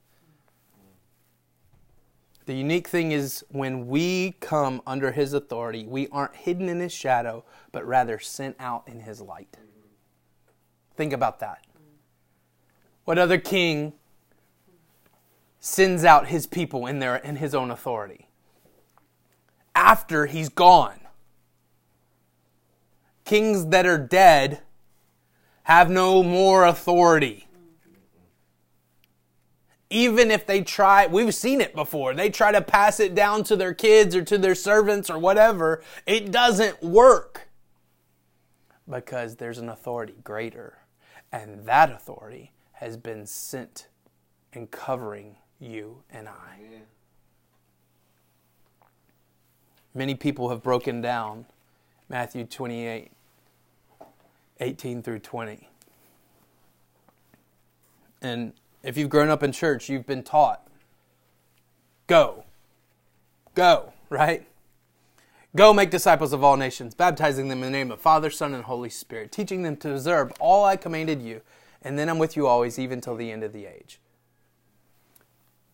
The 2.48 2.54
unique 2.56 2.88
thing 2.88 3.12
is 3.12 3.46
when 3.50 3.88
we 3.88 4.32
come 4.40 4.82
under 4.88 5.12
his 5.12 5.34
authority, 5.34 5.86
we 5.86 6.08
aren't 6.10 6.36
hidden 6.36 6.68
in 6.68 6.80
his 6.80 6.92
shadow, 6.92 7.46
but 7.72 7.86
rather 7.86 8.18
sent 8.18 8.56
out 8.60 8.88
in 8.88 9.02
his 9.02 9.22
light. 9.22 9.56
Think 10.98 11.14
about 11.14 11.40
that. 11.40 11.64
What 13.06 13.20
other 13.20 13.38
king 13.38 13.94
sends 15.62 16.04
out 16.04 16.28
his 16.28 16.46
people 16.46 16.86
in 16.88 17.00
their 17.00 17.16
in 17.16 17.38
his 17.38 17.56
own 17.56 17.72
authority? 17.72 18.28
After 19.74 20.26
he's 20.26 20.50
gone. 20.50 21.00
Kings 23.24 23.68
that 23.68 23.86
are 23.86 23.98
dead 23.98 24.62
have 25.64 25.90
no 25.90 26.22
more 26.24 26.66
authority. 26.66 27.48
even 29.92 30.32
if 30.32 30.46
they 30.48 30.62
try, 30.62 31.06
we've 31.06 31.36
seen 31.36 31.60
it 31.60 31.76
before, 31.76 32.14
they 32.14 32.30
try 32.30 32.52
to 32.52 32.62
pass 32.62 33.00
it 33.00 33.14
down 33.14 33.44
to 33.44 33.58
their 33.58 33.74
kids 33.74 34.16
or 34.16 34.24
to 34.24 34.38
their 34.38 34.56
servants 34.56 35.10
or 35.10 35.20
whatever, 35.20 35.84
it 36.08 36.32
doesn't 36.32 36.82
work 36.82 37.50
because 38.90 39.36
there's 39.36 39.58
an 39.58 39.70
authority 39.70 40.16
greater. 40.24 40.78
And 41.32 41.66
that 41.66 41.92
authority 41.92 42.52
has 42.74 42.98
been 42.98 43.26
sent 43.26 43.88
and 44.54 44.72
covering 44.72 45.36
you 45.62 45.98
and 46.12 46.28
I. 46.28 46.60
Many 49.94 50.16
people 50.16 50.50
have 50.50 50.64
broken 50.64 51.02
down 51.02 51.46
Matthew 52.10 52.46
28 52.46 53.12
18 54.60 55.02
through 55.02 55.20
20. 55.20 55.68
And 58.22 58.54
if 58.84 58.96
you've 58.96 59.10
grown 59.10 59.30
up 59.30 59.42
in 59.42 59.52
church, 59.52 59.90
you've 59.90 60.06
been 60.06 60.24
taught 60.24 60.68
go, 62.08 62.44
go, 63.56 63.94
right? 64.10 64.46
Go 65.56 65.72
make 65.74 65.90
disciples 65.90 66.34
of 66.34 66.44
all 66.44 66.58
nations, 66.58 66.94
baptizing 66.94 67.48
them 67.48 67.60
in 67.60 67.72
the 67.72 67.78
name 67.78 67.90
of 67.90 68.02
Father, 68.02 68.30
Son, 68.30 68.54
and 68.54 68.66
Holy 68.66 68.90
Spirit, 68.90 69.32
teaching 69.32 69.64
them 69.64 69.78
to 69.78 69.94
observe 69.94 70.34
all 70.40 70.66
I 70.66 70.76
commanded 70.76 71.22
you, 71.22 71.42
and 71.82 71.98
then 71.98 72.10
I'm 72.10 72.20
with 72.20 72.36
you 72.36 72.48
always, 72.48 72.78
even 72.78 73.00
till 73.00 73.16
the 73.16 73.32
end 73.32 73.46
of 73.46 73.54
the 73.54 73.66
age. 73.66 74.01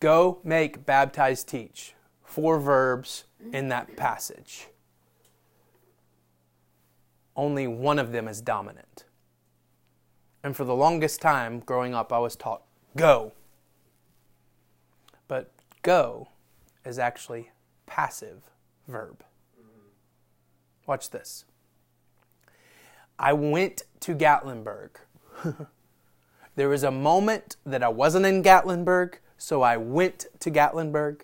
Go, 0.00 0.38
make, 0.44 0.86
baptize, 0.86 1.44
teach. 1.44 1.94
Four 2.24 2.60
verbs 2.60 3.24
in 3.52 3.68
that 3.68 3.96
passage. 3.96 4.68
Only 7.34 7.66
one 7.66 7.98
of 7.98 8.12
them 8.12 8.28
is 8.28 8.40
dominant. 8.40 9.04
And 10.42 10.56
for 10.56 10.64
the 10.64 10.74
longest 10.74 11.20
time 11.20 11.60
growing 11.60 11.94
up, 11.94 12.12
I 12.12 12.18
was 12.18 12.36
taught 12.36 12.62
go. 12.96 13.32
But 15.26 15.52
go 15.82 16.28
is 16.84 16.98
actually 16.98 17.50
passive 17.86 18.50
verb. 18.86 19.24
Watch 20.86 21.10
this. 21.10 21.44
I 23.18 23.32
went 23.32 23.82
to 24.00 24.14
Gatlinburg. 24.14 24.90
there 26.56 26.68
was 26.68 26.82
a 26.82 26.90
moment 26.90 27.56
that 27.66 27.82
I 27.82 27.88
wasn't 27.88 28.26
in 28.26 28.42
Gatlinburg, 28.42 29.14
so 29.38 29.62
I 29.62 29.78
went 29.78 30.26
to 30.40 30.50
Gatlinburg. 30.50 31.22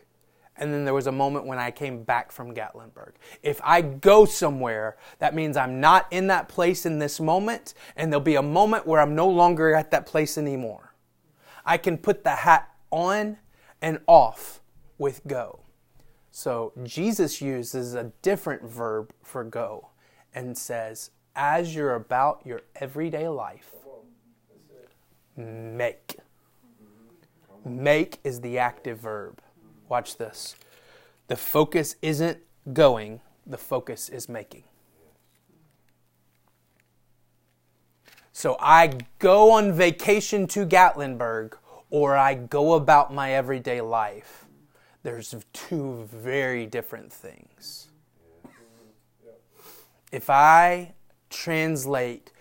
And 0.56 0.72
then 0.72 0.84
there 0.84 0.94
was 0.94 1.08
a 1.08 1.12
moment 1.12 1.46
when 1.46 1.58
I 1.58 1.72
came 1.72 2.04
back 2.04 2.30
from 2.30 2.54
Gatlinburg. 2.54 3.14
If 3.42 3.60
I 3.64 3.80
go 3.80 4.24
somewhere, 4.24 4.96
that 5.18 5.34
means 5.34 5.56
I'm 5.56 5.80
not 5.80 6.06
in 6.12 6.28
that 6.28 6.48
place 6.48 6.86
in 6.86 7.00
this 7.00 7.18
moment, 7.18 7.74
and 7.96 8.12
there'll 8.12 8.22
be 8.22 8.36
a 8.36 8.42
moment 8.42 8.86
where 8.86 9.00
I'm 9.00 9.16
no 9.16 9.28
longer 9.28 9.74
at 9.74 9.90
that 9.90 10.06
place 10.06 10.38
anymore. 10.38 10.94
I 11.66 11.76
can 11.76 11.98
put 11.98 12.22
the 12.22 12.30
hat 12.36 12.72
on 12.92 13.38
and 13.82 13.98
off 14.06 14.60
with 14.96 15.22
go. 15.26 15.60
So 16.30 16.72
Jesus 16.84 17.40
uses 17.40 17.94
a 17.94 18.12
different 18.22 18.62
verb 18.62 19.12
for 19.22 19.42
go 19.42 19.88
and 20.32 20.56
says, 20.56 21.10
as 21.34 21.74
you're 21.74 21.96
about 21.96 22.42
your 22.44 22.62
everyday 22.76 23.28
life, 23.28 23.72
make. 25.36 26.18
Make 27.64 28.18
is 28.24 28.40
the 28.40 28.58
active 28.58 28.98
verb. 28.98 29.40
Watch 29.88 30.16
this. 30.16 30.54
The 31.28 31.36
focus 31.36 31.96
isn't 32.02 32.38
going, 32.72 33.20
the 33.46 33.56
focus 33.56 34.08
is 34.08 34.28
making. 34.28 34.64
So 38.32 38.56
I 38.60 38.98
go 39.20 39.52
on 39.52 39.72
vacation 39.72 40.46
to 40.48 40.66
Gatlinburg 40.66 41.54
or 41.88 42.16
I 42.16 42.34
go 42.34 42.74
about 42.74 43.14
my 43.14 43.32
everyday 43.32 43.80
life. 43.80 44.44
There's 45.02 45.34
two 45.52 46.08
very 46.12 46.66
different 46.66 47.12
things. 47.12 47.88
If 50.10 50.28
I 50.30 50.94
translate 51.30 52.32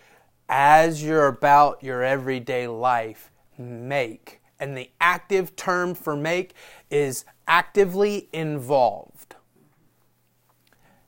as 0.50 1.04
you're 1.04 1.28
about 1.28 1.84
your 1.84 2.04
everyday 2.04 2.68
life, 2.68 3.32
make, 3.58 4.42
and 4.64 4.78
the 4.78 4.90
active 5.02 5.58
term 5.58 5.94
for 5.94 6.16
make 6.16 6.54
is 6.90 7.26
actively 7.50 8.30
involved. 8.32 9.36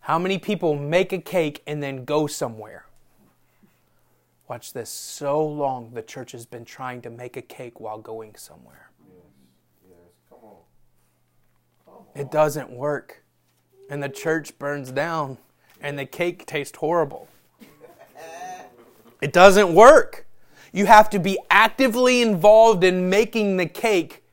How 0.02 0.20
many 0.20 0.38
people 0.38 0.76
make 0.76 1.14
a 1.14 1.20
cake 1.20 1.64
and 1.66 1.82
then 1.82 2.04
go 2.04 2.28
somewhere? 2.28 2.86
Watch 4.50 4.74
this. 4.74 4.90
So 4.90 5.42
long 5.42 5.92
the 5.94 6.02
church 6.02 6.34
has 6.34 6.46
been 6.46 6.66
trying 6.66 7.02
to 7.04 7.10
make 7.10 7.38
a 7.38 7.42
cake 7.42 7.80
while 7.80 7.98
going 7.98 8.36
somewhere. 8.36 8.92
It 12.14 12.30
doesn't 12.32 12.70
work. 12.70 13.24
And 13.90 14.04
the 14.04 14.10
church 14.10 14.60
burns 14.60 14.92
down 14.92 15.38
and 15.80 15.98
the 15.98 16.06
cake 16.06 16.46
tastes 16.46 16.78
horrible. 16.78 17.30
it 19.22 19.32
doesn't 19.32 19.74
work. 19.74 20.25
You 20.76 20.88
have 20.88 21.10
to 21.12 21.20
be 21.20 21.40
actively 21.50 22.22
involved 22.22 22.84
in 22.84 23.10
making 23.10 23.56
the 23.56 23.66
cake 23.66 24.26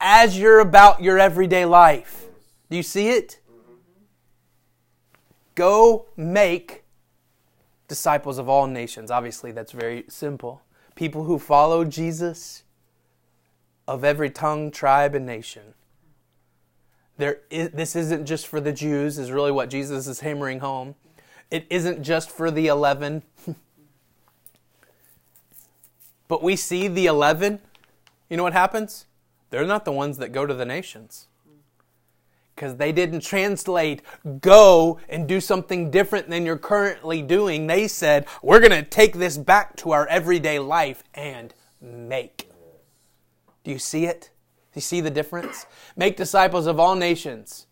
as 0.00 0.36
you're 0.36 0.58
about 0.58 1.00
your 1.00 1.16
everyday 1.16 1.64
life. 1.64 2.24
Do 2.68 2.76
you 2.76 2.82
see 2.82 3.10
it? 3.10 3.38
Go 5.54 6.06
make 6.16 6.82
disciples 7.86 8.38
of 8.38 8.48
all 8.48 8.66
nations. 8.66 9.12
Obviously, 9.12 9.52
that's 9.52 9.70
very 9.70 10.04
simple. 10.08 10.60
People 10.96 11.22
who 11.22 11.38
follow 11.38 11.84
Jesus 11.84 12.64
of 13.86 14.02
every 14.02 14.28
tongue, 14.28 14.72
tribe, 14.72 15.14
and 15.14 15.24
nation. 15.24 15.74
There 17.16 17.42
is, 17.48 17.70
this 17.70 17.94
isn't 17.94 18.26
just 18.26 18.48
for 18.48 18.60
the 18.60 18.72
Jews, 18.72 19.18
is 19.18 19.30
really 19.30 19.52
what 19.52 19.70
Jesus 19.70 20.08
is 20.08 20.18
hammering 20.18 20.58
home. 20.58 20.96
It 21.48 21.64
isn't 21.70 22.02
just 22.02 22.28
for 22.28 22.50
the 22.50 22.66
11. 22.66 23.22
but 26.28 26.42
we 26.42 26.56
see 26.56 26.88
the 26.88 27.06
11. 27.06 27.60
You 28.28 28.36
know 28.36 28.42
what 28.42 28.52
happens? 28.52 29.06
They're 29.50 29.66
not 29.66 29.84
the 29.84 29.92
ones 29.92 30.18
that 30.18 30.32
go 30.32 30.46
to 30.46 30.54
the 30.54 30.64
nations. 30.64 31.26
Because 32.54 32.76
they 32.76 32.90
didn't 32.90 33.20
translate 33.20 34.02
go 34.40 34.98
and 35.08 35.28
do 35.28 35.40
something 35.40 35.90
different 35.90 36.30
than 36.30 36.46
you're 36.46 36.56
currently 36.56 37.20
doing. 37.20 37.66
They 37.66 37.86
said, 37.86 38.26
we're 38.42 38.60
going 38.60 38.70
to 38.70 38.82
take 38.82 39.14
this 39.14 39.36
back 39.36 39.76
to 39.76 39.92
our 39.92 40.06
everyday 40.06 40.58
life 40.58 41.04
and 41.14 41.52
make. 41.80 42.50
Do 43.62 43.70
you 43.70 43.78
see 43.78 44.06
it? 44.06 44.30
Do 44.72 44.78
you 44.78 44.80
see 44.80 45.00
the 45.00 45.10
difference? 45.10 45.66
Make 45.96 46.16
disciples 46.16 46.66
of 46.66 46.80
all 46.80 46.94
nations, 46.94 47.66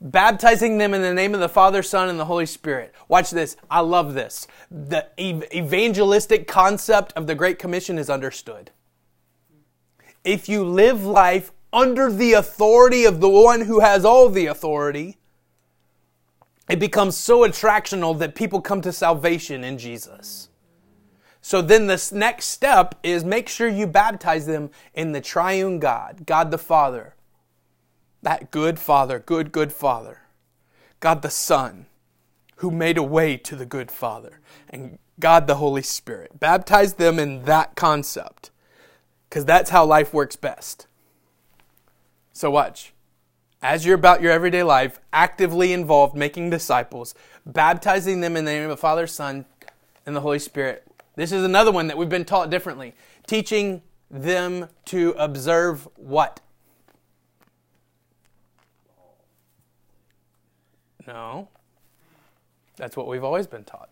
baptizing 0.00 0.78
them 0.78 0.94
in 0.94 1.02
the 1.02 1.14
name 1.14 1.34
of 1.34 1.40
the 1.40 1.48
Father, 1.48 1.82
Son, 1.82 2.08
and 2.08 2.18
the 2.18 2.24
Holy 2.24 2.46
Spirit. 2.46 2.94
Watch 3.08 3.30
this. 3.30 3.56
I 3.70 3.80
love 3.80 4.14
this. 4.14 4.46
The 4.70 5.06
evangelistic 5.18 6.46
concept 6.46 7.12
of 7.14 7.26
the 7.26 7.34
Great 7.34 7.58
Commission 7.58 7.98
is 7.98 8.10
understood 8.10 8.70
if 10.24 10.48
you 10.48 10.64
live 10.64 11.04
life 11.04 11.52
under 11.72 12.10
the 12.10 12.32
authority 12.32 13.04
of 13.04 13.20
the 13.20 13.28
one 13.28 13.62
who 13.62 13.80
has 13.80 14.04
all 14.04 14.28
the 14.28 14.46
authority, 14.46 15.18
it 16.68 16.78
becomes 16.78 17.16
so 17.16 17.40
attractional 17.40 18.18
that 18.18 18.34
people 18.34 18.60
come 18.60 18.80
to 18.80 18.92
salvation 18.92 19.62
in 19.62 19.76
Jesus. 19.76 20.48
So 21.42 21.60
then 21.60 21.86
the 21.86 22.10
next 22.14 22.46
step 22.46 22.94
is 23.02 23.22
make 23.22 23.50
sure 23.50 23.68
you 23.68 23.86
baptize 23.86 24.46
them 24.46 24.70
in 24.94 25.12
the 25.12 25.20
triune 25.20 25.78
God, 25.78 26.24
God 26.24 26.50
the 26.50 26.56
Father, 26.56 27.13
that 28.24 28.50
good 28.50 28.78
Father, 28.78 29.18
good, 29.18 29.52
good 29.52 29.72
Father, 29.72 30.22
God 31.00 31.22
the 31.22 31.30
Son, 31.30 31.86
who 32.56 32.70
made 32.70 32.98
a 32.98 33.02
way 33.02 33.36
to 33.36 33.54
the 33.54 33.66
good 33.66 33.90
Father, 33.90 34.40
and 34.68 34.98
God 35.20 35.46
the 35.46 35.56
Holy 35.56 35.82
Spirit. 35.82 36.40
Baptize 36.40 36.94
them 36.94 37.18
in 37.18 37.44
that 37.44 37.76
concept 37.76 38.50
because 39.28 39.44
that's 39.44 39.70
how 39.70 39.84
life 39.84 40.12
works 40.12 40.36
best. 40.36 40.86
So, 42.32 42.50
watch. 42.50 42.92
As 43.62 43.86
you're 43.86 43.94
about 43.94 44.20
your 44.20 44.32
everyday 44.32 44.62
life, 44.62 45.00
actively 45.12 45.72
involved 45.72 46.14
making 46.14 46.50
disciples, 46.50 47.14
baptizing 47.46 48.20
them 48.20 48.36
in 48.36 48.44
the 48.44 48.50
name 48.50 48.64
of 48.64 48.68
the 48.70 48.76
Father, 48.76 49.06
Son, 49.06 49.46
and 50.04 50.14
the 50.14 50.20
Holy 50.20 50.38
Spirit. 50.38 50.86
This 51.16 51.32
is 51.32 51.44
another 51.44 51.72
one 51.72 51.86
that 51.86 51.96
we've 51.96 52.08
been 52.08 52.24
taught 52.24 52.50
differently. 52.50 52.94
Teaching 53.26 53.82
them 54.10 54.68
to 54.86 55.14
observe 55.16 55.88
what? 55.96 56.40
No. 61.06 61.48
That's 62.76 62.96
what 62.96 63.06
we've 63.06 63.24
always 63.24 63.46
been 63.46 63.64
taught. 63.64 63.90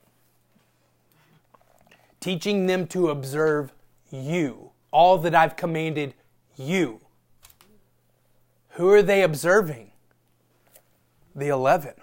Teaching 2.20 2.66
them 2.66 2.86
to 2.88 3.10
observe 3.10 3.72
you 4.10 4.70
all 4.90 5.18
that 5.18 5.34
I've 5.34 5.56
commanded 5.56 6.14
you. 6.56 7.00
Who 8.70 8.90
are 8.90 9.02
they 9.02 9.22
observing? 9.22 9.90
The 11.34 11.48
11. 11.48 11.94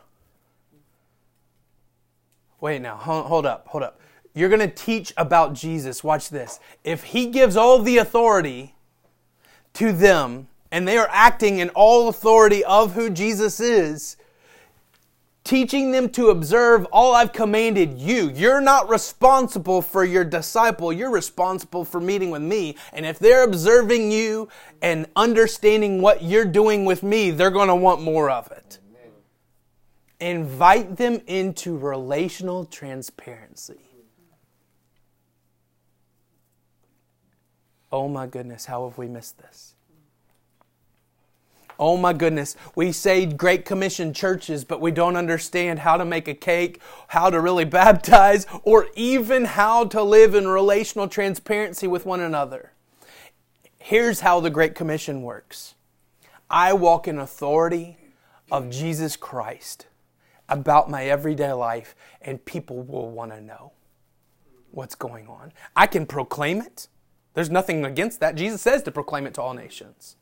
Wait 2.62 2.82
now, 2.82 2.96
hold 2.96 3.46
up, 3.46 3.68
hold 3.68 3.84
up. 3.84 4.00
You're 4.34 4.50
going 4.50 4.60
to 4.60 4.68
teach 4.68 5.14
about 5.18 5.54
Jesus. 5.54 6.04
Watch 6.04 6.30
this. 6.30 6.60
If 6.84 7.04
he 7.04 7.28
gives 7.28 7.56
all 7.56 7.80
the 7.80 7.98
authority, 7.98 8.76
to 9.74 9.92
them 9.92 10.48
and 10.72 10.88
they 10.88 10.98
are 10.98 11.10
acting 11.12 11.60
in 11.60 11.70
all 11.70 12.10
authority 12.10 12.64
of 12.64 12.94
who 12.94 13.10
Jesus 13.10 13.60
is, 13.60 14.18
teaching 15.50 15.90
them 15.90 16.08
to 16.08 16.30
observe 16.30 16.86
all 16.92 17.16
I've 17.16 17.34
commanded 17.34 17.98
you. 17.98 18.30
You're 18.30 18.62
not 18.62 18.88
responsible 18.88 19.82
for 19.82 20.06
your 20.06 20.24
disciple. 20.24 20.94
You're 20.94 21.10
responsible 21.10 21.84
for 21.84 22.00
meeting 22.00 22.30
with 22.30 22.44
me. 22.44 22.78
And 22.94 23.04
if 23.04 23.18
they're 23.18 23.44
observing 23.44 24.12
you 24.12 24.48
and 24.84 25.08
understanding 25.16 26.04
what 26.04 26.22
you're 26.22 26.46
doing 26.46 26.86
with 26.86 27.02
me, 27.02 27.32
they're 27.32 27.50
going 27.50 27.70
to 27.70 27.76
want 27.76 28.04
more 28.04 28.30
of 28.30 28.52
it. 28.52 28.78
Invite 30.20 30.98
them 30.98 31.20
into 31.26 31.76
relational 31.76 32.66
transparency. 32.66 33.82
Oh 37.92 38.08
my 38.08 38.28
goodness, 38.28 38.66
how 38.66 38.88
have 38.88 39.00
we 39.00 39.08
missed 39.08 39.40
this? 39.40 39.74
Oh 41.80 41.96
my 41.96 42.12
goodness, 42.12 42.58
we 42.76 42.92
say 42.92 43.26
Great 43.26 43.64
Commission 43.64 44.14
churches, 44.14 44.66
but 44.66 44.82
we 44.82 44.92
don't 44.92 45.16
understand 45.16 45.80
how 45.80 45.96
to 45.96 46.04
make 46.04 46.28
a 46.28 46.34
cake, 46.34 46.82
how 47.08 47.30
to 47.30 47.40
really 47.40 47.64
baptize, 47.82 48.46
or 48.64 48.88
even 48.96 49.46
how 49.46 49.86
to 49.86 50.04
live 50.04 50.36
in 50.36 50.46
relational 50.46 51.08
transparency 51.08 51.88
with 51.88 52.06
one 52.06 52.20
another. 52.20 52.74
Here's 53.78 54.20
how 54.20 54.42
the 54.42 54.50
Great 54.50 54.76
Commission 54.76 55.22
works 55.22 55.76
I 56.50 56.74
walk 56.74 57.08
in 57.08 57.18
authority 57.18 57.98
of 58.52 58.70
Jesus 58.70 59.16
Christ 59.16 59.88
about 60.50 60.90
my 60.90 61.06
everyday 61.06 61.54
life, 61.54 61.96
and 62.22 62.44
people 62.44 62.82
will 62.82 63.10
want 63.10 63.32
to 63.32 63.40
know 63.40 63.72
what's 64.72 64.96
going 64.96 65.28
on. 65.28 65.54
I 65.78 65.88
can 65.88 66.06
proclaim 66.06 66.62
it. 66.62 66.90
There's 67.36 67.50
nothing 67.50 67.86
against 67.86 68.20
that. 68.20 68.36
Jesus 68.36 68.62
says 68.62 68.84
to 68.84 68.92
proclaim 68.92 69.26
it 69.26 69.34
to 69.36 69.42
all 69.42 69.54
nations. 69.54 70.18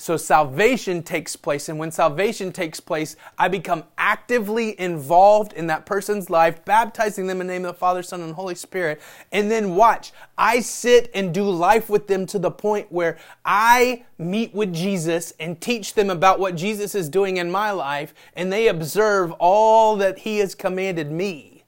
So 0.00 0.16
salvation 0.16 1.02
takes 1.02 1.34
place, 1.34 1.68
and 1.68 1.76
when 1.76 1.90
salvation 1.90 2.52
takes 2.52 2.78
place, 2.78 3.16
I 3.36 3.48
become 3.48 3.82
actively 3.98 4.78
involved 4.78 5.52
in 5.52 5.66
that 5.66 5.86
person's 5.86 6.30
life, 6.30 6.64
baptizing 6.64 7.26
them 7.26 7.40
in 7.40 7.48
the 7.48 7.52
name 7.52 7.64
of 7.64 7.74
the 7.74 7.78
Father, 7.78 8.04
Son, 8.04 8.20
and 8.20 8.32
Holy 8.32 8.54
Spirit. 8.54 9.00
And 9.32 9.50
then 9.50 9.74
watch, 9.74 10.12
I 10.38 10.60
sit 10.60 11.10
and 11.14 11.34
do 11.34 11.42
life 11.50 11.90
with 11.90 12.06
them 12.06 12.26
to 12.26 12.38
the 12.38 12.52
point 12.52 12.92
where 12.92 13.18
I 13.44 14.04
meet 14.18 14.54
with 14.54 14.72
Jesus 14.72 15.32
and 15.40 15.60
teach 15.60 15.94
them 15.94 16.10
about 16.10 16.38
what 16.38 16.54
Jesus 16.54 16.94
is 16.94 17.08
doing 17.08 17.38
in 17.38 17.50
my 17.50 17.72
life, 17.72 18.14
and 18.34 18.52
they 18.52 18.68
observe 18.68 19.32
all 19.32 19.96
that 19.96 20.20
He 20.20 20.38
has 20.38 20.54
commanded 20.54 21.10
me. 21.10 21.64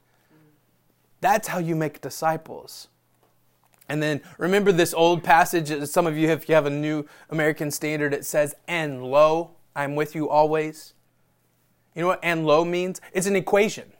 That's 1.19 1.49
how 1.49 1.59
you 1.59 1.75
make 1.75 1.99
disciples. 1.99 2.87
And 3.91 4.01
then 4.01 4.21
remember 4.37 4.71
this 4.71 4.93
old 4.93 5.21
passage, 5.21 5.85
some 5.89 6.07
of 6.07 6.17
you, 6.17 6.29
if 6.29 6.47
you 6.47 6.55
have 6.55 6.65
a 6.65 6.69
new 6.69 7.05
American 7.29 7.69
standard, 7.71 8.13
it 8.13 8.23
says, 8.23 8.55
and 8.65 9.03
lo, 9.03 9.51
I'm 9.75 9.97
with 9.97 10.15
you 10.15 10.29
always. 10.29 10.93
You 11.93 12.03
know 12.03 12.07
what 12.07 12.21
and 12.23 12.45
lo 12.45 12.63
means? 12.63 13.01
It's 13.11 13.27
an 13.27 13.35
equation. 13.35 13.91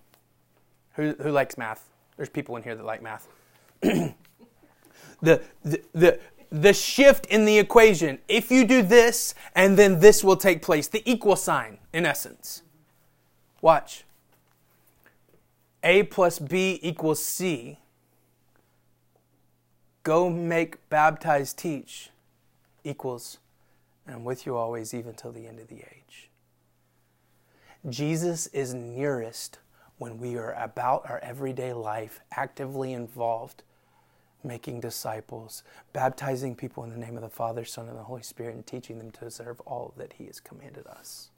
Who, 0.93 1.13
who 1.21 1.32
likes 1.32 1.58
math? 1.58 1.89
There's 2.15 2.30
people 2.30 2.56
in 2.56 2.63
here 2.63 2.73
that 2.73 2.86
like 2.86 3.04
math. 3.04 3.27
the, 3.82 4.13
the, 5.21 5.82
the, 5.91 6.19
the 6.49 6.71
shift 6.71 7.25
in 7.25 7.43
the 7.43 7.60
equation, 7.60 8.19
if 8.30 8.49
you 8.49 8.65
do 8.65 8.82
this, 8.82 9.36
and 9.56 9.77
then 9.77 9.99
this 9.99 10.23
will 10.23 10.38
take 10.38 10.62
place, 10.62 10.88
the 10.88 11.04
equal 11.04 11.36
sign, 11.36 11.80
in 11.91 12.06
essence. 12.06 12.62
Watch. 13.60 14.06
A 15.84 16.04
plus 16.04 16.39
B 16.39 16.80
equals 16.82 17.21
C 17.21 17.80
go 20.03 20.29
make, 20.29 20.89
baptize, 20.89 21.53
teach 21.53 22.09
equals, 22.83 23.37
and 24.07 24.25
with 24.25 24.45
you 24.45 24.55
always, 24.57 24.93
even 24.93 25.13
till 25.13 25.31
the 25.31 25.47
end 25.47 25.59
of 25.59 25.67
the 25.67 25.77
age. 25.77 26.29
Jesus 27.89 28.47
is 28.47 28.73
nearest 28.73 29.59
when 29.97 30.17
we 30.17 30.35
are 30.35 30.53
about 30.53 31.07
our 31.09 31.19
everyday 31.19 31.73
life, 31.73 32.19
actively 32.31 32.93
involved, 32.93 33.63
making 34.43 34.79
disciples, 34.79 35.63
baptizing 35.93 36.55
people 36.55 36.83
in 36.83 36.89
the 36.89 36.97
name 36.97 37.15
of 37.15 37.21
the 37.21 37.29
Father, 37.29 37.63
Son, 37.63 37.87
and 37.87 37.97
the 37.97 38.03
Holy 38.03 38.23
Spirit, 38.23 38.55
and 38.55 38.65
teaching 38.65 38.97
them 38.97 39.11
to 39.11 39.25
observe 39.25 39.59
all 39.61 39.93
that 39.97 40.13
He 40.13 40.25
has 40.25 40.39
commanded 40.39 40.87
us. 40.87 41.29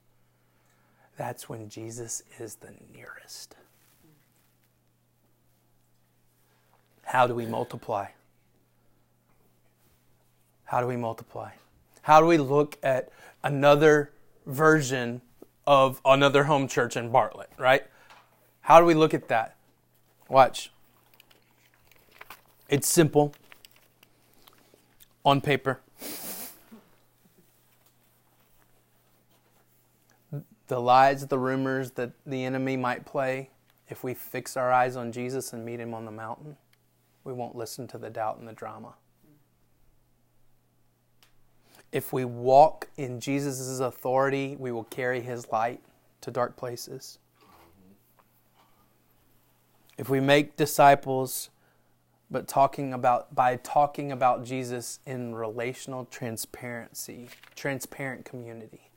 That's 1.18 1.48
when 1.50 1.70
Jesus 1.70 2.24
is 2.40 2.56
the 2.56 2.74
nearest. 2.94 3.56
How 7.04 7.28
do 7.28 7.36
we 7.36 7.46
multiply? 7.46 8.08
How 10.66 10.82
do 10.82 10.88
we 10.88 10.98
multiply? 10.98 11.52
How 12.04 12.20
do 12.20 12.26
we 12.26 12.38
look 12.38 12.78
at 12.84 13.10
another 13.44 14.12
version 14.46 15.22
of 15.66 16.02
another 16.06 16.46
home 16.46 16.68
church 16.68 16.98
in 16.98 17.12
Bartlett, 17.12 17.50
right? 17.58 17.84
How 18.62 18.80
do 18.80 18.86
we 18.86 18.94
look 18.94 19.14
at 19.14 19.28
that? 19.28 19.56
Watch. 20.30 20.72
It's 22.70 22.88
simple 22.88 23.34
on 25.24 25.42
paper. 25.42 25.80
The 30.68 30.80
lies, 30.80 31.28
the 31.28 31.38
rumors 31.38 31.92
that 31.92 32.12
the 32.26 32.44
enemy 32.46 32.78
might 32.78 33.06
play, 33.06 33.50
if 33.90 34.04
we 34.04 34.14
fix 34.14 34.58
our 34.58 34.72
eyes 34.72 34.96
on 34.96 35.12
Jesus 35.12 35.54
and 35.54 35.64
meet 35.64 35.80
him 35.80 35.94
on 35.94 36.06
the 36.06 36.12
mountain, 36.12 36.58
we 37.24 37.32
won't 37.32 37.56
listen 37.56 37.88
to 37.90 37.98
the 37.98 38.10
doubt 38.10 38.40
and 38.40 38.48
the 38.48 38.54
drama 38.54 38.96
if 41.94 42.12
we 42.12 42.26
walk 42.26 42.90
in 42.98 43.20
Jesus' 43.20 43.80
authority, 43.80 44.58
we 44.60 44.72
will 44.72 44.86
carry 44.86 45.22
his 45.22 45.48
light 45.52 45.80
to 46.22 46.32
dark 46.32 46.58
places. 46.58 47.20
If 49.96 50.10
we 50.10 50.20
make 50.20 50.56
disciples, 50.56 51.52
but 52.32 52.48
talking 52.48 52.94
about 52.94 53.36
by 53.36 53.58
talking 53.58 54.12
about 54.12 54.44
Jesus 54.44 55.00
in 55.06 55.36
relational 55.36 56.06
transparency, 56.06 57.30
transparent 57.56 58.26
community. 58.26 58.90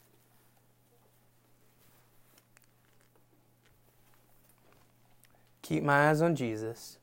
Keep 5.61 5.83
my 5.83 6.09
eyes 6.09 6.23
on 6.23 6.35
Jesus 6.35 6.97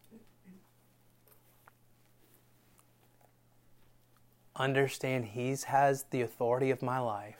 understand 4.55 5.25
He 5.25 5.55
has 5.67 6.03
the 6.09 6.21
authority 6.21 6.71
of 6.71 6.81
my 6.81 6.99
life 6.99 7.37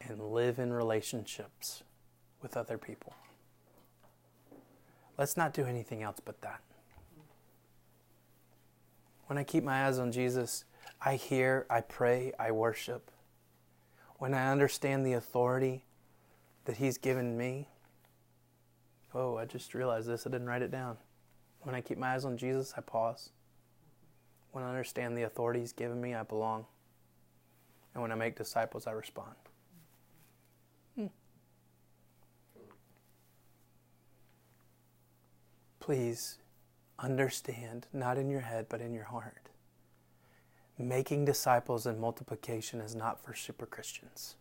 and 0.00 0.20
live 0.20 0.58
in 0.58 0.72
relationships 0.72 1.82
with 2.40 2.56
other 2.56 2.78
people. 2.78 3.14
Let's 5.18 5.36
not 5.36 5.52
do 5.52 5.64
anything 5.64 6.02
else 6.02 6.18
but 6.24 6.40
that. 6.40 6.60
When 9.26 9.38
I 9.38 9.44
keep 9.44 9.62
my 9.62 9.86
eyes 9.86 9.98
on 9.98 10.10
Jesus, 10.10 10.64
I 11.04 11.16
hear, 11.16 11.66
I 11.70 11.82
pray, 11.82 12.32
I 12.38 12.50
worship. 12.50 13.10
When 14.18 14.34
I 14.34 14.50
understand 14.50 15.04
the 15.04 15.12
authority 15.12 15.84
that 16.64 16.78
He's 16.78 16.98
given 16.98 17.36
me, 17.36 17.68
oh, 19.14 19.36
I 19.36 19.44
just 19.44 19.74
realized 19.74 20.08
this, 20.08 20.26
I 20.26 20.30
didn't 20.30 20.48
write 20.48 20.62
it 20.62 20.70
down. 20.70 20.96
When 21.62 21.74
I 21.74 21.80
keep 21.80 21.98
my 21.98 22.14
eyes 22.14 22.24
on 22.24 22.38
Jesus, 22.38 22.74
I 22.76 22.80
pause. 22.80 23.30
When 24.52 24.64
I 24.64 24.68
understand 24.68 25.16
the 25.16 25.22
authority 25.22 25.60
He's 25.60 25.72
given 25.72 26.00
me, 26.00 26.14
I 26.14 26.22
belong. 26.22 26.66
And 27.94 28.02
when 28.02 28.12
I 28.12 28.14
make 28.14 28.36
disciples, 28.36 28.86
I 28.86 28.92
respond. 28.92 29.34
Hmm. 30.96 31.06
Please 35.80 36.38
understand, 36.98 37.86
not 37.92 38.18
in 38.18 38.30
your 38.30 38.40
head, 38.40 38.66
but 38.68 38.80
in 38.80 38.92
your 38.94 39.04
heart. 39.04 39.48
Making 40.78 41.24
disciples 41.24 41.84
and 41.86 42.00
multiplication 42.00 42.80
is 42.80 42.94
not 42.94 43.22
for 43.22 43.34
super 43.34 43.66
Christians. 43.66 44.36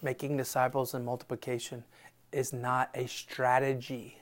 Making 0.00 0.36
disciples 0.36 0.94
and 0.94 1.04
multiplication 1.04 1.84
is 2.32 2.52
not 2.52 2.90
a 2.94 3.06
strategy. 3.06 4.18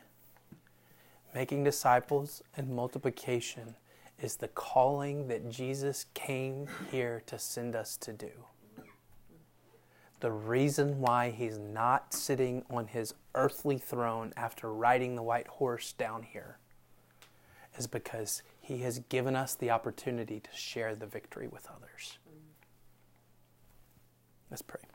Making 1.34 1.64
disciples 1.64 2.42
and 2.56 2.68
multiplication 2.68 3.76
is 4.22 4.36
the 4.36 4.48
calling 4.48 5.28
that 5.28 5.50
Jesus 5.50 6.06
came 6.14 6.66
here 6.90 7.22
to 7.26 7.38
send 7.38 7.74
us 7.74 7.96
to 7.98 8.12
do. 8.12 8.30
The 10.20 10.30
reason 10.30 11.00
why 11.00 11.30
he's 11.30 11.58
not 11.58 12.12
sitting 12.12 12.64
on 12.68 12.88
his 12.88 13.14
earthly 13.34 13.78
throne 13.78 14.34
after 14.36 14.70
riding 14.70 15.14
the 15.14 15.22
white 15.22 15.48
horse 15.48 15.92
down 15.92 16.22
here 16.22 16.58
is 17.78 17.86
because 17.86 18.42
he 18.60 18.78
has 18.78 18.98
given 19.08 19.34
us 19.34 19.54
the 19.54 19.70
opportunity 19.70 20.38
to 20.40 20.50
share 20.52 20.94
the 20.94 21.06
victory 21.06 21.48
with 21.48 21.66
others. 21.74 22.18
Let's 24.50 24.62
pray. 24.62 24.89